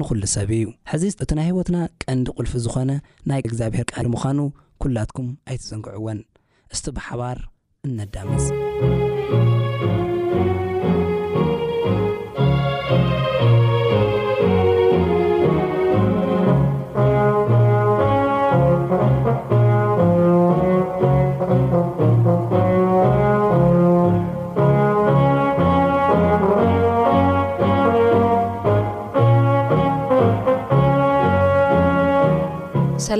ንኹሉ 0.00 0.22
ሰብ 0.36 0.50
እዩ 0.56 0.64
ሕዚ 0.90 1.04
እቲ 1.22 1.30
ናይ 1.38 1.46
ህይወትና 1.48 1.76
ቀንዲ 2.02 2.26
ቕልፊ 2.38 2.52
ዝኾነ 2.64 2.90
ናይ 3.30 3.40
እግዚኣብሔር 3.48 3.86
ቃዲ 3.92 4.06
ምዃኑ 4.14 4.38
ኲላትኩም 4.84 5.28
ኣይትዘንግዕወን 5.48 6.20
እስቲ 6.74 6.86
ብሓባር 6.96 7.38
እነዳመስ 7.88 8.44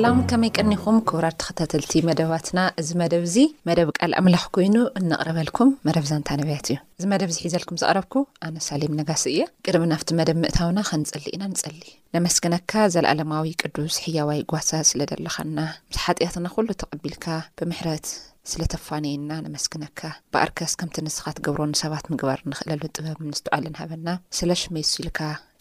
ኣም 0.07 0.19
ከመይ 0.31 0.51
ቀኒኹም 0.57 0.97
ክቡራድ 1.09 1.35
ተኸታተልቲ 1.43 1.93
መደባትና 2.09 2.59
እዚ 2.81 2.91
መደብ 3.01 3.23
እዚ 3.29 3.37
መደብ 3.69 3.89
ቃል 3.99 4.12
ኣምላኽ 4.19 4.43
ኮይኑ 4.57 4.77
እነቕርበልኩም 4.99 5.71
መደብ 5.87 6.05
ዛንታ 6.11 6.29
ነብያት 6.41 6.67
እዩ 6.71 6.77
እዚ 6.99 7.05
መደብ 7.12 7.31
ዚ 7.37 7.39
ሒዘልኩም 7.47 7.79
ዘቕረብኩ 7.83 8.15
ኣነ 8.49 8.57
ሳሌም 8.67 8.93
ነጋሲ 9.01 9.25
እየ 9.33 9.41
ቅድሚ 9.67 9.84
ናብቲ 9.93 10.09
መደብ 10.21 10.37
ምእታውና 10.43 10.81
ከንጸሊ 10.91 11.25
ኢና 11.37 11.43
ንጸሊ 11.53 11.81
ነመስግነካ 12.17 12.73
ዘለኣለማዊ 12.97 13.49
ቅዱስ 13.62 13.97
ሕያዋይ 14.05 14.43
ጓሳ 14.53 14.71
ስለ 14.91 15.01
ደለኻና 15.12 15.59
ምስ 15.91 15.99
ሓጢኣትና 16.05 16.47
ኩሉ 16.57 16.69
ተቐቢልካ 16.83 17.27
ብምሕረት 17.61 18.09
ስለ 18.53 18.62
ተፋነዩና 18.75 19.31
ነመስግነካ 19.49 20.01
በኣርከስ 20.34 20.75
ከምቲ 20.83 20.97
ንስኻት 21.09 21.41
ግብሮ 21.49 21.61
ንሰባት 21.73 22.07
ምግባር 22.15 22.41
ንኽእለሉ 22.53 22.83
ጥበብ 22.95 23.21
ንስትዕልንሃበና 23.33 24.09
ስለሽመይ 24.41 24.87
ስልካ 24.95 25.19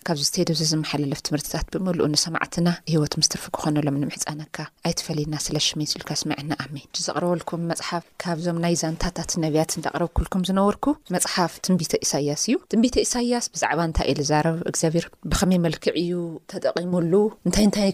ካብ 0.07 0.17
ዚ 0.21 0.23
ዝተሄደዚ 0.25 0.59
ዝመሓላለፍ 0.71 1.19
ትምህርትታት 1.27 1.67
ብምሉእ 1.73 2.07
ንሰማዕትና 2.13 2.69
ሂይወት 2.91 3.13
ምስትርፊ 3.19 3.45
ክኮነሎም 3.55 3.95
ንምሕፃነካ 4.01 4.55
ኣይትፈለየና 4.87 5.35
ስለ 5.45 5.55
ሽመ 5.67 5.79
ስልካ 5.91 6.09
ስምዐና 6.21 6.51
ኣሜን 6.63 6.85
ዘቕርበልኩም 7.05 7.61
መፅሓፍ 7.71 8.03
ካብዞም 8.21 8.57
ናይ 8.63 8.75
ዛንታታት 8.81 9.31
ነብያት 9.43 9.71
እዳቅረብኩልኩም 9.79 10.41
ዝነበርኩ 10.49 10.85
መፅሓፍ 11.15 11.53
ትንቢተ 11.67 11.93
ኢሳያስ 12.05 12.43
እዩ 12.49 12.57
ትንቢተ 12.73 12.95
ኢሳያስ 13.05 13.47
ብዛዕባ 13.55 13.79
ንታይ 13.91 14.07
ኢልዛረብ 14.13 14.59
እግዚኣብር 14.71 15.07
ብከመይ 15.31 15.59
መልክዕ 15.65 15.93
እዩ 16.03 16.13
ተጠቒሙሉ 16.53 17.13
እንታይ 17.49 17.65
እንታይ 17.69 17.89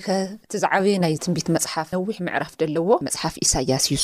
ተዛዕበየ 0.56 0.98
ናይ 1.06 1.16
ትንቢት 1.28 1.48
መፅሓፍ 1.58 1.88
ነዊሕ 1.98 2.18
ምዕራፍ 2.30 2.52
ለዎ 2.76 2.90
መፅሓፍ 3.10 3.38
ኢሳያስ 3.48 3.88
እዩ 3.92 3.98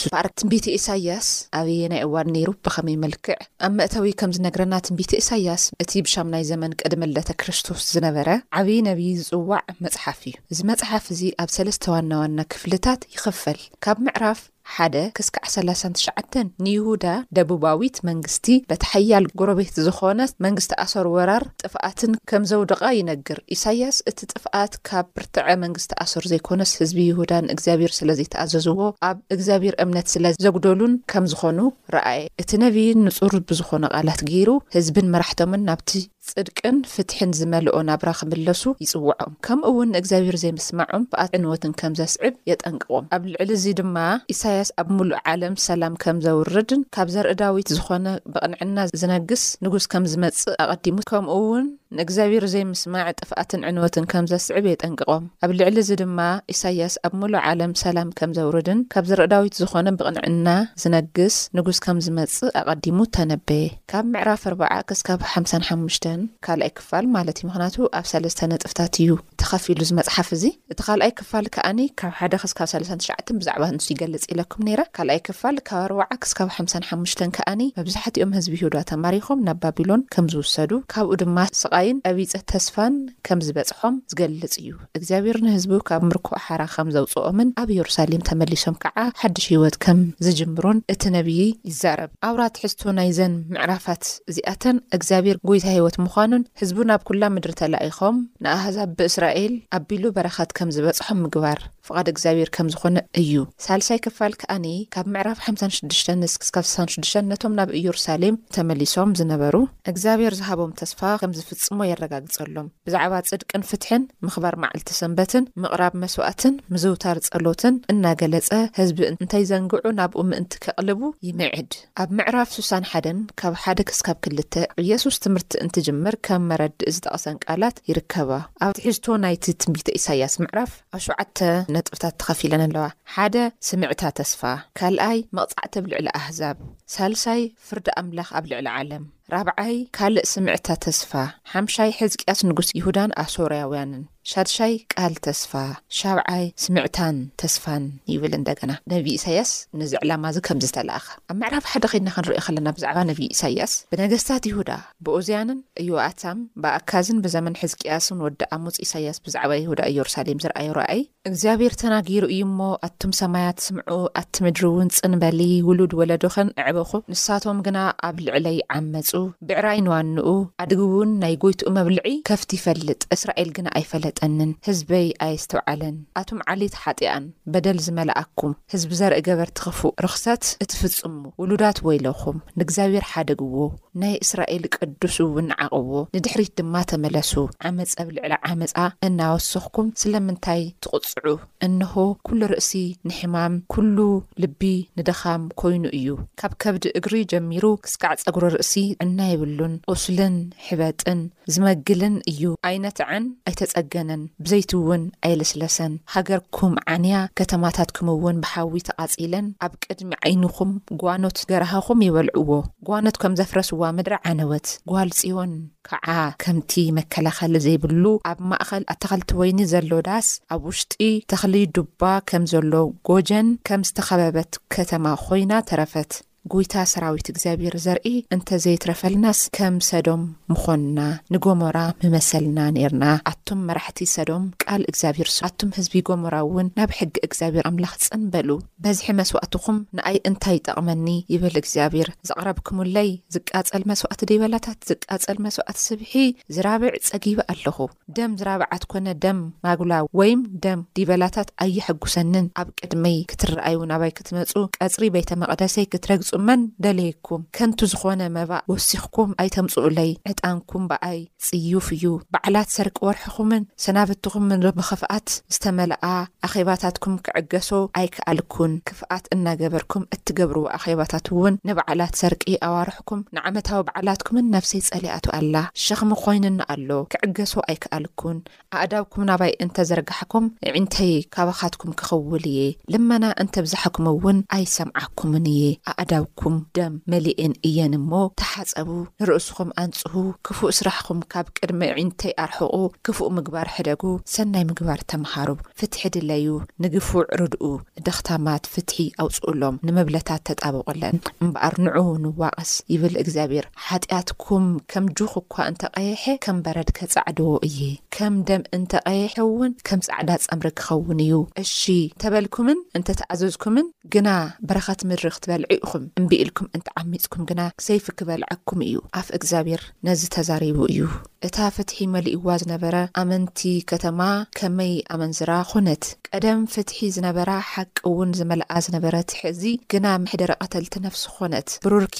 ትንቢተ 0.44 0.66
እሳያስ 0.78 1.28
ኣብየ 1.61 1.83
ናይ 1.95 2.02
እዋን 2.08 2.31
ነይሩ 2.38 2.50
ብከመይ 2.69 2.97
መልክዕ 3.05 3.38
ኣብ 3.67 3.75
መእታዊ 3.81 4.08
ከም 4.23 4.31
ዝነግረና 4.39 4.73
ትንቢ 4.88 5.02
እሳያስ 5.23 5.61
እቲ 5.85 5.91
ብሻ 6.08 6.16
ናይ 6.33 6.44
ዘመን 6.53 6.80
ቀድመለተ 6.81 7.30
ክርስቶስ 7.44 7.83
ዝነበረ 7.98 8.30
ዓብይ 8.59 8.80
ነብይ 8.88 9.08
ዝፅዋዕ 9.20 9.62
መፅሓፍ 9.84 10.20
እዩ 10.30 10.34
እዚ 10.53 10.59
መፅሓፍ 10.70 11.06
እዚ 11.14 11.22
ኣብ 11.44 11.50
ሰለስተ 11.56 11.84
ዋና 11.94 12.12
ዋና 12.22 12.40
ክፍልታት 12.53 13.02
ይኽፈል 13.14 13.59
ካብ 13.84 13.98
ምዕራፍ 14.06 14.40
ሓደ 14.76 14.95
ክስካዕ 15.17 15.45
39ሸዓ 15.53 16.18
ንይሁዳ 16.66 17.06
ደቡባዊት 17.38 17.97
መንግስቲ 18.09 18.46
በተሓያል 18.69 19.25
ጉረቤት 19.40 19.75
ዝኾነ 19.85 20.19
መንግስቲ 20.46 20.72
ኣሶር 20.84 21.08
ወራር 21.13 21.44
ጥፍኣትን 21.62 22.12
ከም 22.30 22.44
ዘውድቃ 22.52 22.81
ይነግር 22.97 23.40
ኢሳያስ 23.56 24.00
እቲ 24.12 24.19
ጥፍኣት 24.34 24.74
ካብ 24.90 25.08
ብርትዐ 25.18 25.47
መንግስቲ 25.64 25.91
ኣሶር 26.06 26.25
ዘይኮነስ 26.31 26.74
ህዝቢ 26.81 26.97
ይሁዳን 27.12 27.47
እግዚኣብሔር 27.56 27.94
ስለዘይተኣዘዝዎ 28.00 28.79
ኣብ 29.09 29.18
እግዚኣብሔር 29.35 29.78
እምነት 29.85 30.09
ስለዘጉደሉን 30.16 30.94
ከም 31.14 31.28
ዝኾኑ 31.34 31.62
ረኣየ 31.97 32.22
እቲ 32.44 32.52
ነቢይ 32.66 32.91
ንፁር 33.06 33.35
ብዝኾነ 33.52 33.84
ቓላት 33.96 34.24
ገይሩ 34.31 34.50
ህዝብን 34.78 35.09
መራሕቶምን 35.16 35.66
ናብቲ 35.69 35.96
ጽድቅን 36.32 36.78
ፍትሕን 36.94 37.32
ዝመልኦ 37.40 37.76
ናብራ 37.90 38.10
ክምለሱ 38.20 38.62
ይጽውዖም 38.84 39.32
ከምኡ 39.46 39.66
ውን 39.78 39.92
ንእግዚኣብሄር 39.96 40.38
ዘይምስማዖም 40.44 41.04
ብኣት 41.12 41.32
ዕንወትን 41.38 41.74
ከም 41.80 41.94
ዘስዕብ 42.00 42.34
የጠንቅቖም 42.50 43.06
ኣብ 43.18 43.24
ልዕሊ 43.34 43.50
እዙ 43.58 43.66
ድማ 43.80 43.98
ኢሳያስ 44.36 44.72
ኣብ 44.82 44.88
ምሉእ 44.98 45.20
ዓለም 45.34 45.56
ሰላም 45.68 45.96
ከም 46.04 46.20
ዘውርድን 46.26 46.82
ካብ 46.98 47.08
ዘርኢ 47.16 47.36
ዳዊት 47.42 47.70
ዝኾነ 47.78 48.06
ብቕንዕና 48.34 48.78
ዝነግስ 49.02 49.46
ንጉስ 49.66 49.88
ከም 49.94 50.06
ዝመጽእ 50.14 50.56
ኣቐዲሙ 50.74 50.98
ከምኡውን 51.12 51.68
ንእግዚኣብር 51.98 52.44
ዘይምስማዕ 52.53 53.06
ጥፍኣትን 53.20 53.62
ዕንወትን 53.70 54.06
ከም 54.12 54.25
ዘስዕብ 54.31 54.66
የጠንቅቖም 54.70 55.24
ኣብ 55.46 55.52
ልዕሊ 55.59 55.75
እዚ 55.84 55.92
ድማ 56.02 56.20
ኢሳያስ 56.53 56.94
ኣብ 57.08 57.14
ምሉ 57.22 57.34
ዓለም 57.52 57.72
ሰላም 57.81 58.09
ከም 58.20 58.31
ዘውርድን 58.38 58.80
ካብ 58.94 59.06
ዘረእዳዊት 59.09 59.53
ዝኾነ 59.62 59.88
ብቕንዕና 60.00 60.47
ዝነግስ 60.84 61.36
ንጉስ 61.58 61.80
ከም 61.86 62.00
ዝመፅ 62.08 62.36
ኣቐዲሙ 62.62 62.97
ተነበየ 63.18 63.68
ካብ 63.92 64.06
ምዕራፍ 64.16 64.44
ኣርዓ 64.52 64.72
ክስካብ 64.90 65.22
55 65.36 66.09
ካልኣይ 66.47 66.72
ክፋል 66.80 67.06
ማለት 67.16 67.38
እዩ 67.42 67.47
ምክንያቱ 67.50 67.78
ኣብ 68.00 68.06
ሰለስተ 68.12 68.42
ነጥፍታት 68.53 68.94
እዩ 69.03 69.12
ተኸፊኢሉ 69.44 69.81
ዝመፅሓፍ 69.92 70.30
እዚ 70.40 70.44
እቲ 70.74 70.80
ካልኣይ 70.90 71.12
ክፋል 71.22 71.46
ከዓኒ 71.58 71.80
ካብ 72.02 72.14
ሓደ 72.20 72.34
ክስካብ 72.44 72.68
39ዓ 72.76 73.18
ብዛዕባ 73.42 73.64
እንሱ 73.76 73.88
ይገልፅ 73.94 74.26
ኢለኩም 74.34 74.62
ነራ 74.70 74.81
ካልኣይ 75.00 75.22
ክፋል 75.30 75.58
ካብ 75.72 75.81
ኣርዓ 75.86 76.03
ክስካብ 76.24 76.50
55 76.59 77.26
ከዓኒ 77.40 77.62
መብዛሕትኦም 77.80 78.31
ህዝቢ 78.40 78.53
ሂህዶ 78.62 78.76
ተማሪኹም 78.94 79.42
ናብ 79.50 79.59
ባቢሎን 79.64 80.02
ከም 80.16 80.28
ዝውሰዱ 80.36 80.72
ካብኡ 80.94 81.14
ድማ 81.24 81.38
ይን 81.86 81.98
አብፀ 82.10 82.20
ተስፋን 82.52 82.94
ከም 83.28 83.40
ዝበፅሖም 83.48 83.96
ዝገልጽ 84.12 84.54
እዩ 84.62 84.68
እግዚኣብሔሩ 84.98 85.36
ንህዝቡ 85.46 85.72
ካብ 85.88 86.02
ምርኮ 86.10 86.28
ኣሓራ 86.38 86.62
ከም 86.74 86.88
ዘውፅኦምን 86.96 87.50
ኣብ 87.62 87.70
የሩሳሌም 87.76 88.22
ተመሊሶም 88.30 88.76
ከዓ 88.84 88.98
ሓዱሽ 89.22 89.46
ህይወት 89.54 89.76
ከም 89.86 90.00
ዝጅምሩን 90.26 90.80
እቲ 90.94 91.04
ነብዪ 91.16 91.40
ይዛረብ 91.70 92.12
ኣውራትሕዝቶ 92.30 92.82
ናይዘን 93.00 93.36
ምዕራፋት 93.54 94.04
ዚኣተን 94.38 94.80
እግዚኣብሔር 94.98 95.40
ጎይታ 95.50 95.66
ህይወት 95.78 95.98
ምዃኑን 96.06 96.46
ህዝቡ 96.62 96.80
ኣብ 96.96 97.04
ኩላ 97.10 97.24
ምድሪ 97.36 97.54
ተላኢኾም 97.62 98.18
ንኣሃዛ 98.46 98.78
ብእስራኤል 99.00 99.56
ኣቢሉ 99.80 100.04
በረኻት 100.18 100.54
ከም 100.59 100.72
ዝበፅሖም 100.78 101.22
ምግባር 101.26 101.62
ቃድ 101.96 102.08
እግዚኣብሔር 102.12 102.50
ከም 102.56 102.68
ዝኾነ 102.74 102.98
እዩ 103.22 103.34
ሳልሳይ 103.66 104.00
ክፋል 104.06 104.34
ከኣ 104.42 104.56
ካብ 104.94 105.08
ምዕራፍ 105.14 105.40
56 105.50 106.00
ስስብ 106.36 106.66
66 106.72 107.20
ነቶም 107.31 107.53
ናብ 107.59 107.70
ኢየሩሳሌም 107.80 108.36
ተመሊሶም 108.56 109.09
ዝነበሩ 109.20 109.56
እግዚኣብሔር 109.92 110.34
ዝሃቦም 110.40 110.72
ተስፋ 110.80 111.00
ከም 111.22 111.31
ዝፍጽሞ 111.38 111.80
የረጋግጸሎም 111.90 112.68
ብዛዕባ 112.88 113.14
ጽድቅን 113.30 113.64
ፍትሕን 113.70 114.03
ምኽባር 114.26 114.56
መዓልቲ 114.64 114.90
ሰንበትን 115.00 115.46
ምቕራብ 115.64 115.94
መስዋእትን 116.03 116.56
ምዝውታር 116.74 117.20
ጸሎትን 117.28 117.78
እናገለጸ 117.94 118.50
ህዝቢ 118.80 119.00
እንታይ 119.12 119.46
ዘንግዑ 119.52 119.86
ናብኡ 120.00 120.22
ምእንቲ 120.31 120.53
ኬቕልቡ 120.66 121.02
ይምዕድ 121.30 121.72
ኣብ 122.03 122.09
ምዕራፍ 122.20 122.50
6ሳ1 122.58 123.08
ካብ 123.42 123.53
1ደ 123.64 123.80
ክስብ 123.92 124.20
2 124.40 124.59
ኢየሱስ 124.86 125.16
ትምህርቲ 125.26 125.53
እንትጅምር 125.66 126.16
ከም 126.28 126.44
መረዲእ 126.52 126.92
ዝጠቐሰን 126.97 127.38
ቃላት 127.46 127.78
ይርከባ 127.92 128.31
ኣብዝቶ 128.70 129.06
ናቲ 129.26 129.46
ቢ 129.76 129.78
ሳያስ 130.08 130.36
ዕራፍ 130.52 130.72
ኣ7 130.97 131.40
ህጥፍታት 131.80 132.14
እተኸፊኢለን 132.16 132.64
ኣለዋ 132.66 132.86
ሓደ 133.14 133.36
ስምዕታ 133.68 134.02
ተስፋ 134.18 134.42
ካልኣይ 134.78 135.20
መቕጻዕቲ 135.38 135.74
ብ 135.84 135.90
ልዕሊ 135.92 136.08
ኣህዛብ 136.20 136.58
ሳልሳይ 136.94 137.42
ፍርዲ 137.68 137.88
ኣምላኽ 138.02 138.30
ኣብ 138.38 138.46
ልዕሊ 138.52 138.68
ዓለም 138.78 139.04
ራብዓይ 139.34 139.76
ካልእ 139.98 140.28
ስምዕታ 140.34 140.68
ተስፋ 140.86 141.12
ሓምሻይ 141.54 141.92
ሕዝቅያስ 142.00 142.40
ንጉስ 142.50 142.70
ይሁዳን 142.80 143.12
ኣሶርያውያንን 143.24 144.03
ሻድሻይ 144.32 144.74
ቃል 144.94 145.14
ተስፋ 145.26 145.52
ሻብዓይ 145.97 146.46
ስምዕታን 146.64 147.18
ተስፋን 147.41 147.84
ይብል 148.12 148.34
እንደገና 148.38 148.72
ነቢዪ 148.94 149.14
ኢሳያስ 149.20 149.52
ንዚ 149.79 149.91
ዕላማ 150.00 150.24
እዚ 150.34 150.38
ከምዚ 150.47 150.66
ዝተለኣኸ 150.70 151.06
ኣብ 151.32 151.35
ምዕራፍ 151.41 151.66
ሓደ 151.72 151.85
ኸድና 151.91 152.09
ክንሪዮ 152.16 152.34
ኸለና 152.46 152.68
ብዛዕባ 152.78 152.97
ነቢዪ 153.09 153.28
ኢሳያስ 153.35 153.74
ብነገስታት 153.91 154.47
ይሁዳ 154.50 154.72
ብኡዝያንን 155.08 155.59
እዮኣሳም 155.84 156.41
ብኣካዝን 156.66 157.22
ብዘመን 157.28 157.56
ሕዝቅያስን 157.62 158.20
ወዲ 158.26 158.41
ኣሙፅ 158.58 158.79
ኢሳያስ 158.85 159.20
ብዛዕባ 159.28 159.52
ይሁዳ 159.62 159.79
ኢየሩሳሌም 159.94 160.41
ዝረኣዩ 160.46 160.70
ረኣይ 160.80 161.02
እግዚኣብሔር 161.32 161.73
ተናጊሩ 161.84 162.22
እዩ 162.35 162.41
እሞ 162.50 162.59
ኣቱም 162.90 163.14
ሰማያት 163.22 163.58
ስምዑ 163.68 163.97
ኣቲ 164.23 164.35
ምድሪ 164.47 164.62
እውን 164.73 164.91
ጽንበሊ 164.97 165.40
ውሉድ 165.70 165.94
ወለዱኸን 166.02 166.52
ኣዕበኹ 166.66 166.91
ንሳቶም 167.14 167.58
ግና 167.70 167.78
ኣብ 168.09 168.20
ልዕለይ 168.28 168.59
ዓመፁ 168.82 169.09
ብዕራይ 169.47 169.82
ንዋንኡ 169.88 170.28
ኣድግውን 170.66 171.09
ናይ 171.23 171.34
ጐይትኡ 171.46 171.72
መብልዒ 171.80 172.06
ከፍቲ 172.32 172.52
ይፈልጥ 172.59 173.02
እስራኤል 173.18 173.50
ግና 173.59 173.68
ኣይፈለጥዩ 173.80 174.14
ጥንን 174.19 174.52
ህዝበይ 174.67 175.08
ኣይዝተውዓለን 175.25 175.96
ኣቶም 176.19 176.40
ዓሊት 176.52 176.75
ሓጢኣን 176.81 177.25
በደል 177.53 177.78
ዝመላኣኩም 177.85 178.53
ህዝቢ 178.73 178.91
ዘርኢ 178.99 179.17
ገበር 179.28 179.49
ትኽፉእ 179.58 179.93
ርኽሰት 180.05 180.46
እትፍጽሙ 180.64 181.14
ውሉዳት 181.41 181.78
ወይለኹም 181.87 182.37
ንእግዚኣብሔር 182.59 183.05
ሓደግዎ 183.11 183.58
ናይ 184.02 184.16
እስራኤል 184.25 184.64
ቅዱስ 184.75 185.17
እውን 185.25 185.49
ዓቕብዎ 185.66 185.93
ንድሕሪት 186.17 186.52
ድማ 186.61 186.75
ተመለሱ 186.93 187.34
ዓመፅ 187.69 187.93
ብ 188.08 188.09
ልዕሊ 188.17 188.34
ዓመፃ 188.52 188.75
እናወሰኽኩም 189.08 189.87
ስለምንታይ 190.03 190.61
ትቕጽዑ 190.85 191.25
እንሆ 191.67 191.93
ኵሉ 192.29 192.41
ርእሲ 192.53 192.73
ንሕማም 193.09 193.55
ኵሉ 193.75 193.97
ልቢ 194.43 194.61
ንደኻም 195.02 195.46
ኰይኑ 195.63 195.85
እዩ 195.99 196.09
ካብ 196.41 196.53
ከብዲ 196.63 196.84
እግሪ 197.02 197.13
ጀሚሩ 197.34 197.66
ክስካዕ 197.85 198.16
ጸግሮ 198.25 198.43
ርእሲ 198.58 198.73
ዕና 199.05 199.20
ይብሉን 199.34 199.75
እስልን 199.96 200.35
ሕበጥን 200.67 201.22
ዝመግልን 201.55 202.16
እዩ 202.31 202.43
ዓይነት 202.70 202.97
ዓን 203.16 203.23
ኣይተጸገን 203.49 204.07
ንብዘይትውን 204.09 205.02
ኣየልስለሰን 205.28 205.94
ሃገርኩም 206.14 206.74
ዓንያ 206.94 207.16
ከተማታት 207.40 207.90
ኪምውን 207.98 208.38
ብሓዊ 208.44 208.76
ተቓጺለን 208.90 209.48
ኣብ 209.68 209.74
ቅድሚ 209.84 210.09
ዓይንኹም 210.28 210.72
ጓኖት 211.04 211.40
ገረህኹም 211.52 212.04
ይበልዕዎ 212.08 212.52
ጓኖት 212.90 213.18
ከም 213.24 213.36
ዘፍረስዋ 213.40 213.82
ምድሪ 213.98 214.16
ዓነወት 214.32 214.68
ጓልጺዮን 214.92 215.54
ከዓ 215.90 216.09
ከምቲ 216.44 216.72
መከላኸሊ 217.00 217.54
ዘይብሉ 217.66 218.04
ኣብ 218.32 218.40
ማእኸል 218.52 218.84
ኣተኽልቲ 218.94 219.30
ወይኒ 219.42 219.59
ዘሎ 219.74 219.92
ዳስ 220.09 220.28
ኣብ 220.54 220.64
ውሽጢ 220.70 220.96
ተኽሊ 221.34 221.56
ዱባ 221.78 222.02
ከም 222.32 222.46
ዘሎ 222.54 222.74
ጐጀን 223.09 223.50
ከም 223.70 223.84
ዝተኸበበት 223.90 224.52
ከተማ 224.76 225.06
ኾይና 225.26 225.52
ተረፈት 225.72 226.12
ጉይታ 226.53 226.76
ሰራዊት 226.91 227.28
እግዚኣብሄር 227.32 227.76
ዘርኢ 227.85 228.09
እንተዘይትረፈልናስ 228.35 229.40
ከም 229.58 229.76
ሰዶም 229.90 230.22
ምኾንና 230.52 230.99
ንጎሞራ 231.34 231.78
ምመሰልና 232.03 232.59
ነርና 232.76 233.05
ኣቱም 233.32 233.59
መራሕቲ 233.70 233.99
ሰዶም 234.16 234.44
ቃል 234.64 234.82
እግዚኣብሄር 234.91 235.29
ስ 235.35 235.40
ኣቱም 235.47 235.70
ህዝቢ 235.78 235.96
ጎሞራ 236.09 236.35
እውን 236.46 236.67
ናብ 236.78 236.91
ሕጊ 236.99 237.14
እግዚኣብሄር 237.28 237.66
ኣምላኽ 237.70 237.94
ፅንበሉ 238.05 238.49
በዝሒ 238.85 239.09
መስዋእትኹም 239.20 239.79
ንኣይ 239.99 240.20
እንታይ 240.32 240.59
ጠቕመኒ 240.67 241.08
ይብል 241.34 241.58
እግዚኣብሄር 241.61 242.09
ዘቕረብ 242.29 242.59
ኩምለይ 242.70 243.11
ዝቃፀል 243.38 243.85
መስዋዕቲ 243.91 244.22
ዲበላታት 244.32 244.79
ዝቃፀል 244.91 245.40
መስዋዕቲ 245.47 245.78
ስብሒ 245.88 246.14
ዝራብዕ 246.58 246.94
ፀጊቢ 247.09 247.40
ኣለኹ 247.55 247.78
ደም 248.20 248.32
ዝራብዓት 248.41 248.84
ኮነ 248.94 249.08
ደም 249.26 249.41
ማጉላ 249.67 249.94
ወይ 250.22 250.34
ደም 250.67 250.79
ዲበላታት 250.97 251.52
ኣይሐጉሰንን 251.66 252.47
ኣብ 252.64 252.70
ቅድመይ 252.82 253.20
ክትረኣይ 253.32 253.76
ናባይ 253.94 254.11
ክትነፁ 254.20 254.53
ቀፅሪ 254.84 255.03
ቤተ 255.17 255.29
መቅደሰይ 255.44 255.85
ክትረግፁ 255.94 256.34
መን 256.48 256.62
ደለየኩም 256.84 257.41
ከንቲ 257.55 257.81
ዝኾነ 257.91 258.22
መባእ 258.38 258.63
ወሲኽኩም 258.72 259.29
ኣይተምፅኡለይ 259.43 260.10
ዕጣንኩም 260.31 260.84
በኣይ 260.91 261.19
ፅዩፍ 261.48 261.88
እዩ 261.95 262.05
በዕላት 262.36 262.69
ሰርቂ 262.77 262.98
ወርሒኹምን 263.10 263.63
ሰናብትኹምን 263.84 264.65
ብኽፍኣት 264.77 265.29
ዝተመልኣ 265.55 266.03
ኣኼባታትኩም 266.48 267.13
ክዕገሶ 267.27 267.69
ኣይክኣልኩን 268.00 268.72
ክፍኣት 268.89 269.25
እናገበርኩም 269.36 270.07
እትገብርዎ 270.15 270.65
ኣኼባታት 270.77 271.25
እውን 271.34 271.57
ንበዕላት 271.69 272.13
ሰርቂ 272.22 272.45
ኣዋርሕኩም 272.69 273.22
ንዓመታዊ 273.38 273.81
በዕላትኩምን 273.89 274.51
ነፍሰይ 274.57 274.84
ጸሊኣቱ 274.89 275.25
ኣላ 275.39 275.55
ሸኽሚ 275.86 276.12
ኮይኑኒ 276.24 276.60
ኣሎ 276.75 276.89
ክዕገሶ 277.13 277.53
ኣይከኣልኩን 277.72 278.38
ኣእዳውኩም 278.84 279.27
ናባይ 279.31 279.51
እንተዘርጋሕኩም 279.65 280.45
ዕንተይ 280.77 281.15
ካባኻትኩም 281.38 281.93
ክኽውል 282.01 282.45
እየ 282.53 282.62
ልመና 282.93 283.25
እንተብዛሕኩም 283.43 284.10
እውን 284.13 284.39
ኣይሰምዓኩምን 284.60 285.48
እየ 285.55 285.63
ኣእዳ 285.93 286.12
ኩም 286.41 286.56
ደም 286.77 286.94
መሊእን 287.12 287.53
እየን 287.68 287.94
እሞ 288.00 288.12
ተሓፀቡ 288.41 288.89
ንርእስኹም 289.22 289.70
ኣንጽሁ 289.84 290.13
ክፉእ 290.48 290.74
ስራሕኹም 290.79 291.20
ካብ 291.34 291.48
ቅድሚ 291.58 291.82
ዒንተይ 292.00 292.34
ኣርሕቑ 292.46 292.75
ክፉእ 293.08 293.32
ምግባር 293.38 293.68
ሕደጉ 293.75 294.03
ሰናይ 294.34 294.63
ምግባር 294.72 295.00
ተምሃሩ 295.13 295.50
ፍትሒ 295.82 296.01
ድለዩ 296.15 296.48
ንግፉዕ 296.86 297.24
ርድኡ 297.41 297.63
ንደኽታማት 298.00 298.63
ፍትሒ 298.74 298.98
ኣውፅኡሎም 299.25 299.79
ንምብለታት 299.89 300.41
ተጣብቑለን 300.50 301.18
እምበኣር 301.46 301.75
ንዑውንዋቐስ 301.88 302.72
ይብል 302.94 303.15
እግዚኣብሔር 303.24 303.68
ሓጢኣትኩም 303.88 304.68
ከም 304.94 305.08
ጁኽ 305.20 305.34
እኳ 305.44 305.56
እንተቐየሐ 305.72 306.24
ከም 306.48 306.60
በረድ 306.68 306.91
ከ 307.00 307.10
ጻዕድዎ 307.15 307.53
እየ 307.70 307.80
ከም 308.18 308.36
ደም 308.50 308.63
እንተቐየሐውን 308.80 309.74
ከም 309.89 310.00
ጻዕዳ 310.10 310.30
ጸምሪ 310.46 310.68
ክኸውን 310.80 311.20
እዩ 311.27 311.36
እሺ 311.65 311.82
እንተበልኩምን 312.12 312.80
እንተተኣዘዝኩምን 313.00 313.88
ግና 314.15 314.30
በረኻት 314.68 315.00
ምድሪ 315.10 315.25
ክትበልዑ 315.36 315.65
ኢኹምዩ 315.75 316.07
እምብ 316.20 316.32
ኢልኩም 316.42 316.68
እንተዓሚጽኩም 316.75 317.44
ግና 317.50 317.62
ዘይፊክበልዐኩም 317.86 318.80
እዩ 318.88 318.96
ኣፍ 319.20 319.27
እግዚኣብሔር 319.38 319.82
ነዝ 320.08 320.22
ተዛሪቡ 320.36 320.77
እዩ 320.92 321.00
እታ 321.48 321.58
ፍትሒ 321.75 321.98
መሊእዋ 322.13 322.48
ዝነበረ 322.62 322.96
ኣመንቲ 323.22 323.60
ከተማ 323.92 324.20
ከመይ 324.60 324.94
ኣመንዝራ 325.15 325.51
ኾነት 325.72 326.04
ቀደም 326.30 326.62
ፍትሒ 326.74 326.98
ዝነበራ 327.15 327.51
ሓቂ 327.72 327.98
እውን 328.12 328.32
ዝመልኣ 328.39 328.72
ዝነበረ 328.88 329.15
ት 329.32 329.39
ሕዚ 329.42 329.62
ግና 329.94 330.06
ምሕደረ 330.25 330.51
ቐተልቲ 330.63 330.96
ነፍሲ 331.08 331.24
ኾነት 331.38 331.70
ብሩርኪ 331.86 332.20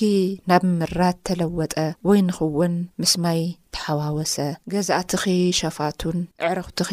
ናብ 0.52 0.66
ምራት 0.80 1.20
ተለወጠ 1.30 1.74
ወይ 2.10 2.22
ንኽውን 2.30 2.76
ምስ 3.04 3.16
ማይ 3.26 3.42
ተሓዋወሰ 3.78 4.36
ገዛእትኺ 4.76 5.24
ሸፋቱን 5.62 6.20
ኣዕረኽትኺ 6.50 6.92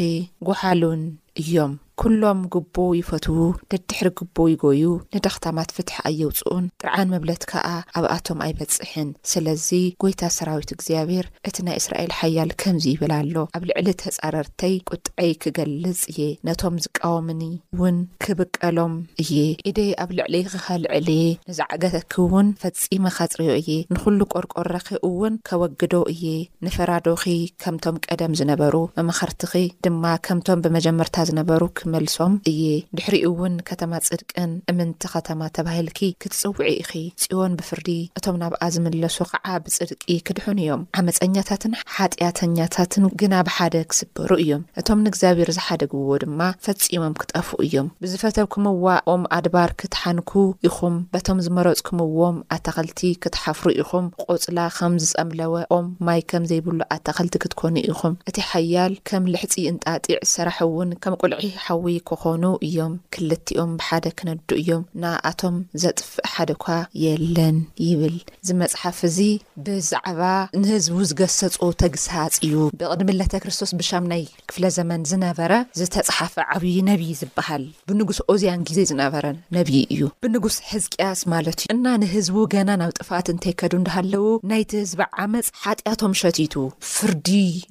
ጐሓሉን 0.49 1.03
እዮም 1.43 1.75
ኵሎም 2.03 2.39
ግቡ 2.53 2.77
ይፈትዉ 2.99 3.37
ደድሕሪ 3.73 4.09
ግቡ 4.19 4.37
ይጐዩ 4.53 4.83
ንዳኽታማት 5.15 5.71
ፍትሕ 5.77 5.97
ኣየውፅኡን 6.09 6.65
ጥርዓን 6.81 7.09
ምብለት 7.13 7.43
ከኣ 7.51 7.67
ኣብኣቶም 7.99 8.39
ኣይበጽሕን 8.47 9.09
ስለዚ 9.31 9.69
ጐይታት 10.03 10.35
ሰራዊት 10.37 10.71
እግዚኣብሔር 10.77 11.27
እቲ 11.49 11.57
ናይ 11.67 11.77
እስራኤል 11.81 12.13
ሓያል 12.21 12.51
ከምዚ 12.63 12.87
ይብል 12.95 13.13
ኣሎ 13.19 13.37
ኣብ 13.59 13.63
ልዕሊ 13.71 13.87
ተጻረርተይ 14.03 14.75
ቁጥዐይ 14.91 15.31
ክገልጽ 15.45 16.01
እየ 16.13 16.19
ነቶም 16.49 16.77
ዝቃወምኒ 16.87 17.43
እውን 17.77 17.99
ክብቀሎም 18.25 18.97
እየ 19.25 19.37
ኢደ 19.73 19.79
ኣብ 20.05 20.11
ልዕሊ 20.19 20.35
ክኸልዕል 20.51 21.09
የ 21.17 21.23
ንዝዓገተኪ 21.51 22.13
እውን 22.27 22.51
ፈጺመ 22.65 23.05
ኻጽርዮ 23.19 23.51
እየ 23.63 23.71
ንዅሉ 23.95 24.21
ቈርቆረኺኡ 24.35 25.05
ውን 25.23 25.37
ከወግዶ 25.51 25.95
እየ 26.17 26.27
ንፈራዶኺ 26.67 27.23
ከምቶም 27.63 27.97
ቀደም 28.09 28.35
ዝነበሩ 28.43 28.77
መምኽርትኺ 29.01 29.53
ድማ 29.87 30.05
ከምቶም 30.29 30.63
ብመጀመርታ 30.67 31.17
ዝነበሩክ 31.31 31.79
መልሶም 31.95 32.33
እየ 32.51 32.65
ድሕሪኡ 32.99 33.23
እውን 33.31 33.55
ከተማ 33.69 33.93
ጽድቅን 34.07 34.51
እምንቲ 34.71 35.03
ከተማ 35.15 35.41
ተባሂልኪ 35.57 36.01
ክትፅውዒ 36.23 36.67
ኢኺ 36.81 36.93
ፅዮን 37.23 37.53
ብፍርዲ 37.59 37.89
እቶም 38.19 38.37
ናብኣ 38.43 38.63
ዝምለሱ 38.75 39.17
ከዓ 39.31 39.47
ብፅድቂ 39.65 40.05
ክድሑን 40.27 40.59
እዮም 40.65 40.83
ዓመፀኛታትን 41.01 41.75
ሓጢኣተኛታትን 41.97 43.05
ግና 43.23 43.35
ብሓደ 43.49 43.75
ክስበሩ 43.93 44.31
እዮም 44.45 44.63
እቶም 44.83 45.03
ንእግዚኣብሔር 45.07 45.51
ዝሓደግዎ 45.59 46.11
ድማ 46.25 46.41
ፈፂሞም 46.67 47.17
ክጠፉ 47.23 47.49
እዮም 47.67 47.89
ብዝፈቶብ 48.05 48.49
ክምዋኦም 48.57 49.25
ኣድባር 49.39 49.71
ክትሓንኩ 49.83 50.31
ኢኹም 50.69 50.97
በቶም 51.17 51.39
ዝመረፁ 51.47 51.81
ክምዎም 51.89 52.39
ኣታኸልቲ 52.59 53.01
ክትሓፍሩ 53.25 53.69
ኢኹም 53.83 54.07
ቆፅላ 54.27 54.59
ከም 54.79 54.95
ዝፀምለወኦም 55.07 55.87
ማይ 56.09 56.21
ከም 56.31 56.45
ዘይብሉ 56.53 56.81
ኣታኸልቲ 56.97 57.35
ክትኮኑ 57.45 57.75
ኢኹም 57.93 58.15
እቲ 58.31 58.37
ሓያል 58.51 58.93
ከም 59.11 59.23
ልሕፂ 59.33 59.55
እንጣጢዕ 59.73 60.19
ስራሕ 60.35 60.57
እውን 60.69 60.91
ከም 61.05 61.15
ልዒ 61.33 61.39
ዊ 61.83 61.95
ክኾኑ 62.09 62.45
እዮም 62.67 62.93
ክልቲኦም 63.15 63.71
ብሓደ 63.81 64.07
ክነዱ 64.19 64.49
እዮም 64.63 64.83
ና 65.03 65.13
ኣቶም 65.31 65.57
ዘጥፍእ 65.83 66.29
ሓደኳ 66.33 66.65
የለን 67.05 67.57
ይብል 67.89 68.17
ዝመፅሓፍ 68.49 68.99
እዚ 69.09 69.19
ብዛዕባ 69.67 70.23
ንህዝቡ 70.63 70.97
ዝገሰፁ 71.11 71.59
ተግሳፅ 71.83 72.35
እዩ 72.49 72.55
ብቅድሚለተ 72.81 73.33
ክርስቶስ 73.45 73.73
ብሻምናይ 73.81 74.25
ክፍለ 74.51 74.65
ዘመን 74.79 75.05
ዝነበረ 75.13 75.53
ዝተፀሓፈ 75.81 76.35
ዓብዪ 76.57 76.77
ነብይ 76.91 77.13
ዝበሃል 77.21 77.65
ብንጉስ 77.91 78.21
ኦዝያን 78.35 78.65
ግዜ 78.71 78.79
ዝነበረ 78.93 79.25
ነብይ 79.59 79.83
እዩ 79.97 80.03
ብንጉስ 80.25 80.59
ሕዝቅያስ 80.71 81.21
ማለት 81.35 81.59
እዩ 81.65 81.71
እና 81.77 81.87
ንህዝቡ 82.03 82.37
ገና 82.57 82.71
ናብ 82.83 82.93
ጥፋት 83.01 83.27
እንተይ 83.35 83.55
ከዱ 83.61 83.73
እንዳሃለው 83.81 84.27
ናይቲ 84.53 84.71
ህዝባ 84.85 85.03
ዓመፅ 85.25 85.49
ሓጢኣቶም 85.65 86.15
ሸቲቱ 86.23 86.55
ፍርዲ 86.95 87.29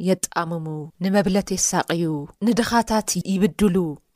የጣምሙ 0.09 0.65
ንመብለት 1.05 1.47
የሳቅዩ 1.57 2.05
ንድኻታት 2.47 3.09
ይብድሉ 3.33 3.75